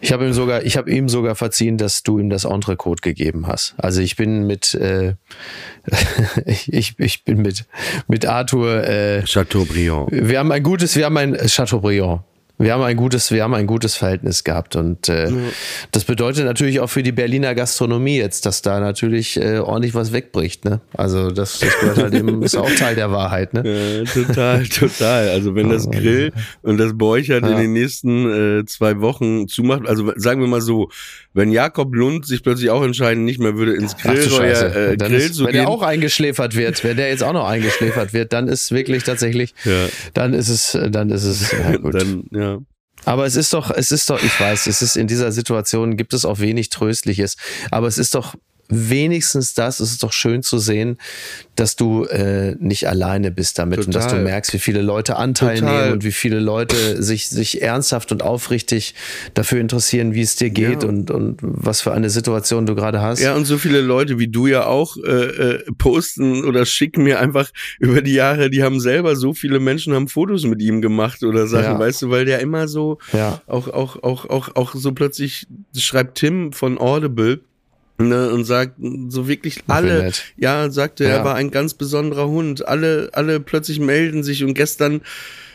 [0.00, 3.46] Ich habe ihm sogar, ich habe ihm sogar verziehen, dass du ihm das Entrecote gegeben
[3.46, 3.74] hast.
[3.78, 5.14] Also ich bin mit, äh,
[6.46, 7.64] ich, ich bin mit
[8.06, 8.84] mit Arthur.
[8.86, 10.08] Äh, Chateaubriand.
[10.12, 12.20] wir haben ein gutes, wir haben ein Chateaubriand.
[12.58, 15.30] Wir haben ein gutes, wir haben ein gutes Verhältnis gehabt und äh,
[15.92, 20.12] das bedeutet natürlich auch für die Berliner Gastronomie jetzt, dass da natürlich äh, ordentlich was
[20.14, 20.64] wegbricht.
[20.64, 20.80] Ne?
[20.94, 23.52] Also das, das gehört halt eben, ist auch Teil der Wahrheit.
[23.52, 24.04] Ne?
[24.06, 25.28] Ja, total, total.
[25.28, 26.32] Also wenn das Grill
[26.62, 27.58] und das Borchert in Ja.
[27.58, 30.88] den nächsten äh, zwei Wochen zumacht, also sagen wir mal so,
[31.34, 34.92] wenn Jakob Lund sich plötzlich auch entscheiden, nicht mehr würde ins Scheiße.
[34.92, 35.60] äh, Grill ist, zu wenn gehen.
[35.64, 39.54] der auch eingeschläfert wird, wenn der jetzt auch noch eingeschläfert wird, dann ist wirklich tatsächlich,
[39.64, 39.88] Ja.
[40.14, 41.92] dann ist es, dann ist es, ja gut.
[41.94, 42.45] dann, ja.
[43.06, 46.12] Aber es ist doch, es ist doch, ich weiß, es ist in dieser Situation gibt
[46.12, 47.36] es auch wenig Tröstliches,
[47.70, 48.34] aber es ist doch
[48.68, 50.98] wenigstens das, es ist doch schön zu sehen,
[51.54, 54.24] dass du äh, nicht alleine bist damit und dass du Total.
[54.24, 55.82] merkst, wie viele Leute Anteil Total.
[55.82, 58.94] nehmen und wie viele Leute sich, sich ernsthaft und aufrichtig
[59.34, 60.88] dafür interessieren, wie es dir geht Ja.
[60.88, 63.20] und, und was für eine Situation du gerade hast.
[63.20, 67.20] Ja, und so viele Leute wie du ja auch äh, äh, posten oder schicken mir
[67.20, 71.22] einfach über die Jahre, die haben selber so viele Menschen haben Fotos mit ihm gemacht
[71.22, 71.78] oder Sachen, Ja.
[71.78, 73.40] weißt du, weil der immer so Ja.
[73.46, 75.46] auch auch auch auch auch so plötzlich
[75.76, 77.40] schreibt Tim von Audible
[77.98, 78.74] ne, und sagt
[79.08, 81.10] so wirklich alle ja sagte Ja.
[81.10, 85.00] er war ein ganz besonderer Hund alle alle plötzlich melden sich und gestern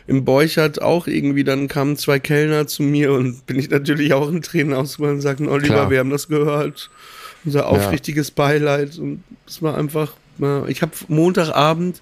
[0.07, 4.29] im Beuchert auch irgendwie, dann kamen zwei Kellner zu mir und bin ich natürlich auch
[4.29, 5.89] in Tränen ausgebrochen und sagten, Oliver, Klar.
[5.91, 6.89] wir haben das gehört.
[7.45, 8.97] Unser aufrichtiges Beileid.
[8.97, 12.01] Und es war einfach, ja, ich habe Montagabend,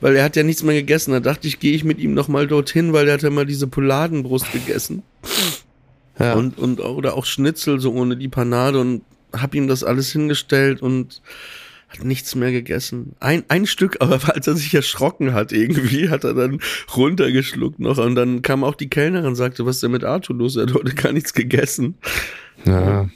[0.00, 2.46] weil er hat ja nichts mehr gegessen, da dachte ich, gehe ich mit ihm nochmal
[2.46, 5.02] dorthin, weil er hat ja mal diese Pouladenbrust gegessen.
[6.18, 6.34] Ja.
[6.34, 9.02] Und, und, oder auch Schnitzel, so ohne die Panade und
[9.32, 11.22] hab ihm das alles hingestellt und
[11.88, 13.14] hat nichts mehr gegessen.
[13.18, 16.60] Ein, ein Stück, aber als er sich erschrocken hat irgendwie, hat er dann
[16.96, 20.36] runtergeschluckt noch und dann kam auch die Kellnerin und sagte, was ist denn mit Arthur
[20.36, 20.56] los?
[20.56, 21.94] Er hat heute gar nichts gegessen.
[22.64, 23.08] ja.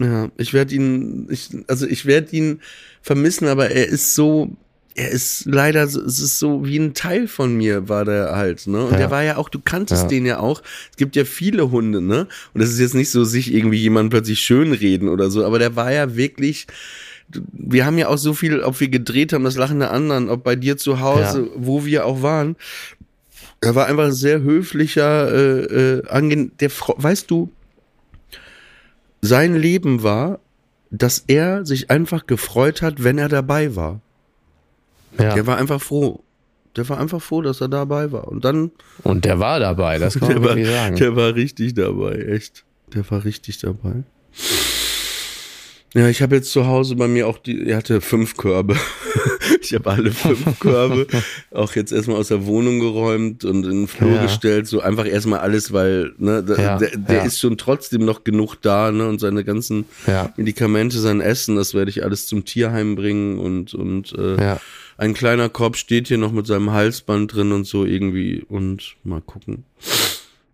[0.00, 2.60] Ja, ich werde ihn, ich, also ich werde ihn
[3.02, 4.56] vermissen, aber er ist so,
[4.94, 8.66] er ist leider, so- es ist so wie ein Teil von mir war der halt,
[8.66, 8.84] ne?
[8.84, 8.98] Und Ja.
[8.98, 10.08] der war ja auch, du kanntest Ja.
[10.08, 10.62] den ja auch.
[10.90, 12.26] Es gibt ja viele Hunde, ne?
[12.54, 15.76] Und das ist jetzt nicht so, sich irgendwie jemand plötzlich schönreden oder so, aber der
[15.76, 16.66] war ja wirklich,
[17.52, 20.42] wir haben ja auch so viel, ob wir gedreht haben, das Lachen der anderen, ob
[20.42, 22.56] bei dir zu Hause, wo wir auch waren.
[23.60, 25.60] Er war einfach ein sehr höflicher, äh,
[25.98, 27.50] äh, angenehm, der, weißt du,
[29.20, 30.38] sein Leben war,
[30.90, 34.00] dass er sich einfach gefreut hat, wenn er dabei war.
[35.18, 35.34] Ja.
[35.34, 36.22] Der war einfach froh.
[36.76, 38.28] Der war einfach froh, dass er dabei war.
[38.28, 38.70] Und dann,
[39.02, 40.96] Und der war dabei, das kann man der war, wirklich sagen.
[40.96, 42.64] der war richtig dabei, echt.
[42.94, 44.04] Der war richtig dabei.
[45.94, 48.76] Ja, ich habe jetzt zu Hause bei mir auch die, er hatte fünf Körbe.
[49.62, 51.06] ich habe alle fünf Körbe
[51.50, 54.22] auch jetzt erstmal aus der Wohnung geräumt und in den Flur Ja.
[54.22, 54.66] gestellt.
[54.66, 57.24] So einfach erstmal alles, weil ne, da, Ja, der, der ja.
[57.24, 59.08] ist schon trotzdem noch genug da, ne?
[59.08, 59.86] Und seine ganzen.
[60.36, 64.60] Medikamente, sein Essen, das werde ich alles zum Tierheim bringen und, und äh, Ja.
[64.98, 69.22] Ein kleiner Korb steht hier noch mit seinem Halsband drin und so irgendwie und mal
[69.22, 69.64] gucken.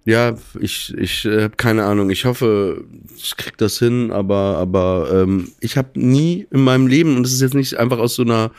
[0.05, 2.11] Ja, ich, ich äh, habe keine Ahnung.
[2.11, 2.85] Ich hoffe,
[3.17, 7.33] ich krieg das hin, aber, aber ähm, ich habe nie in meinem Leben, und das
[7.33, 8.51] ist jetzt nicht einfach aus so einer,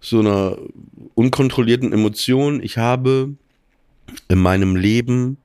[0.00, 0.56] so einer
[1.14, 3.34] unkontrollierten Emotion, ich habe
[4.28, 5.36] in meinem Leben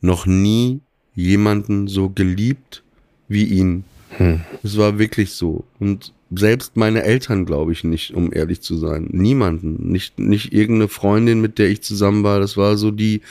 [0.00, 0.80] noch nie
[1.14, 2.82] jemanden so geliebt
[3.28, 3.84] wie ihn.
[4.62, 5.64] Es war wirklich so.
[5.78, 9.08] Und selbst meine Eltern glaube ich nicht, um ehrlich zu sein.
[9.12, 9.90] Niemanden.
[9.90, 12.40] Nicht, nicht irgendeine Freundin, mit der ich zusammen war.
[12.40, 13.22] Das war so die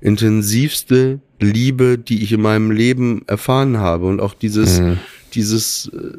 [0.00, 4.06] intensivste Liebe, die ich in meinem Leben erfahren habe.
[4.06, 4.80] Und auch dieses,
[5.34, 6.18] dieses, äh,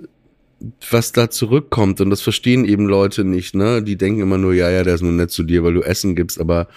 [0.90, 2.02] was da zurückkommt.
[2.02, 3.82] Und das verstehen eben Leute nicht, ne?
[3.84, 6.16] Die denken immer nur, ja, ja, der ist nur nett zu dir, weil du Essen
[6.16, 6.40] gibst.
[6.40, 6.68] Aber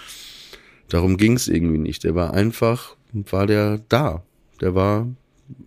[0.89, 2.05] darum ging es irgendwie nicht.
[2.05, 4.23] Der war einfach, war der da.
[4.61, 5.09] Der war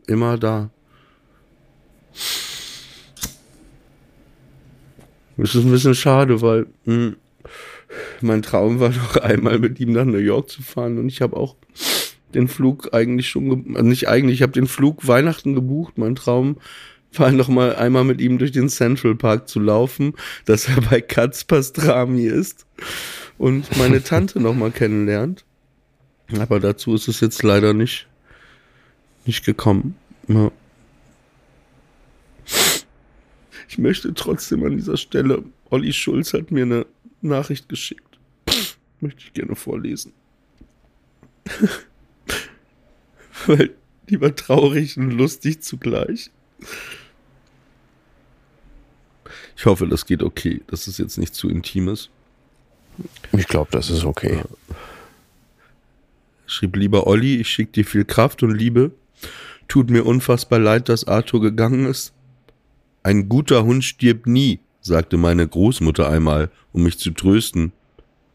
[0.07, 0.71] immer da.
[5.38, 7.13] Das ist ein bisschen schade, weil mh,
[8.22, 11.38] mein Traum war noch einmal mit ihm nach New York zu fahren und ich habe
[11.38, 11.55] auch
[12.34, 15.97] den Flug eigentlich schon, also nicht eigentlich, ich habe den Flug Weihnachten gebucht.
[15.97, 16.57] Mein Traum
[17.13, 20.13] war noch mal einmal mit ihm durch den Central Park zu laufen,
[20.45, 22.65] dass er bei Katz Pastrami ist
[23.38, 25.45] und meine Tante noch mal kennenlernt.
[26.38, 28.07] Aber dazu ist es jetzt leider nicht,
[29.26, 29.95] nicht gekommen.
[30.28, 30.51] Ja.
[33.68, 36.86] Ich möchte trotzdem an dieser Stelle, Olli Schulz hat mir eine
[37.22, 38.20] Nachricht geschickt.
[38.99, 40.13] Möchte ich gerne vorlesen.
[43.45, 43.72] Weil
[44.09, 46.32] die war traurig und lustig zugleich.
[49.55, 52.09] Ich hoffe, das geht okay, dass es jetzt nicht zu intim ist.
[53.32, 54.41] Ich glaube, das ist okay.
[56.45, 58.91] Schrieb lieber Olli, ich schicke dir viel Kraft und Liebe.
[59.68, 62.13] Tut mir unfassbar leid, dass Arthur gegangen ist.
[63.08, 67.72] Ein guter Hund stirbt nie, sagte meine Großmutter einmal, um mich zu trösten.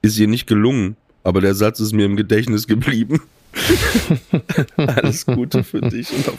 [0.01, 3.21] Ist ihr nicht gelungen, aber der Satz ist mir im Gedächtnis geblieben.
[4.79, 6.39] Alles Gute für dich und auf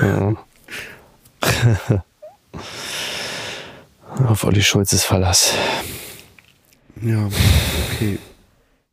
[0.00, 0.38] bald.
[4.26, 5.54] Auf Olli Schulzes Verlass.
[7.00, 7.30] Ja,
[7.92, 8.18] okay.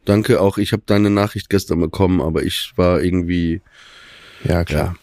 [0.05, 3.61] Danke auch, ich habe deine Nachricht gestern bekommen, aber ich war irgendwie
[4.43, 4.95] Ja, klar.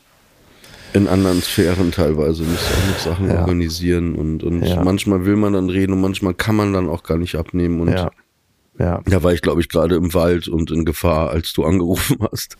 [0.96, 3.40] In anderen Sphären teilweise, muss auch noch Sachen Ja.
[3.40, 4.82] organisieren und, und Ja.
[4.82, 7.88] manchmal will man dann reden und manchmal kann man dann auch gar nicht abnehmen und
[7.92, 8.10] Ja.
[8.78, 9.00] Ja.
[9.06, 12.56] da war ich glaube ich gerade im Wald und in Gefahr, als du angerufen hast.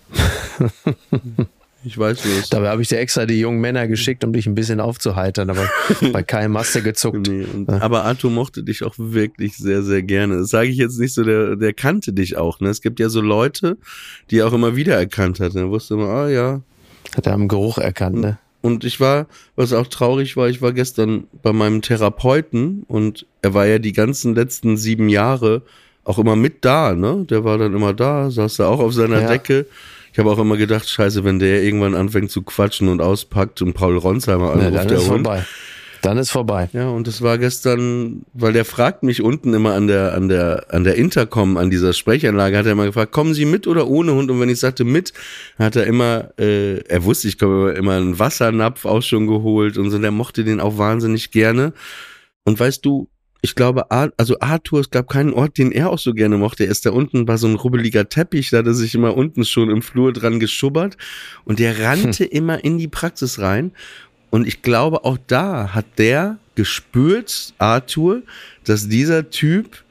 [1.84, 2.48] ich weiß was.
[2.48, 5.68] Dabei habe ich dir extra die jungen Männer geschickt, um dich ein bisschen aufzuheitern, aber
[6.12, 7.28] bei keinem hast du gezuckt.
[7.28, 10.38] Nee, und, aber Arthur mochte dich auch wirklich sehr, sehr gerne.
[10.38, 12.60] Das sage ich jetzt nicht so, der, der kannte dich auch.
[12.60, 12.70] Ne?
[12.70, 13.76] Es gibt ja so Leute,
[14.30, 15.54] die er auch immer wieder erkannt hat.
[15.54, 16.60] Er wusste immer, ah ja,
[17.16, 18.38] Hat er am Geruch erkannt, ne?
[18.62, 23.54] Und ich war, was auch traurig war, ich war gestern bei meinem Therapeuten und er
[23.54, 25.62] war ja die ganzen letzten sieben Jahre
[26.04, 27.24] auch immer mit da, ne?
[27.30, 29.28] Der war dann immer da, saß da auch auf seiner Ja.
[29.28, 29.66] Decke.
[30.12, 33.74] Ich habe auch immer gedacht, scheiße, wenn der irgendwann anfängt zu quatschen und auspackt und
[33.74, 35.26] Paul Ronsheimer anruft, dann der ist Hund.
[35.26, 35.44] vorbei.
[36.06, 36.68] Dann ist vorbei.
[36.72, 40.66] Ja, und das war gestern, weil der fragt mich unten immer an der, an der,
[40.72, 44.14] an der Intercom, an dieser Sprechanlage, hat er immer gefragt, kommen Sie mit oder ohne
[44.14, 44.30] Hund?
[44.30, 45.12] Und wenn ich sagte mit,
[45.58, 49.90] hat er immer, äh, er wusste, ich komme immer einen Wassernapf auch schon geholt und
[49.90, 51.72] so, der mochte den auch wahnsinnig gerne.
[52.44, 53.08] Und weißt du,
[53.42, 56.64] ich glaube, also Arthur, es gab keinen Ort, den er auch so gerne mochte.
[56.64, 59.44] Er ist da unten bei so einem rubbeliger Teppich, da hat er sich immer unten
[59.44, 60.96] schon im Flur dran geschubbert
[61.44, 63.72] und der rannte immer in die Praxis rein.
[64.36, 68.20] Und ich glaube, auch da hat der gespürt, Arthur,
[68.64, 69.82] dass dieser Typ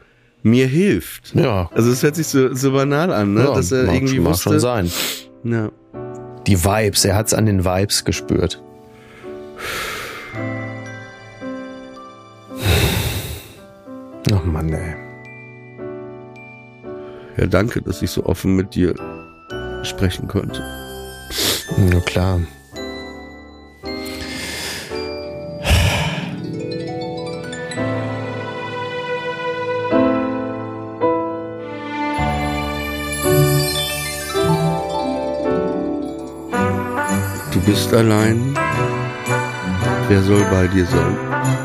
[0.44, 1.34] mir hilft.
[1.34, 1.68] Ja.
[1.74, 3.46] Also es hört sich so, so banal an, ne?
[3.46, 4.44] ja dass er mag, irgendwie mag wusste.
[4.44, 4.92] schon sein.
[5.46, 5.72] Ja.
[6.46, 8.62] Die Vibes, er hat es an den Vibes gespürt.
[14.32, 14.96] Ach Mann, ey.
[17.38, 18.94] ja, danke, dass ich so offen mit dir
[19.82, 20.62] sprechen konnte.
[21.80, 22.42] Na klar.
[37.66, 38.54] Bist allein.
[40.08, 41.65] Wer soll bei dir sein?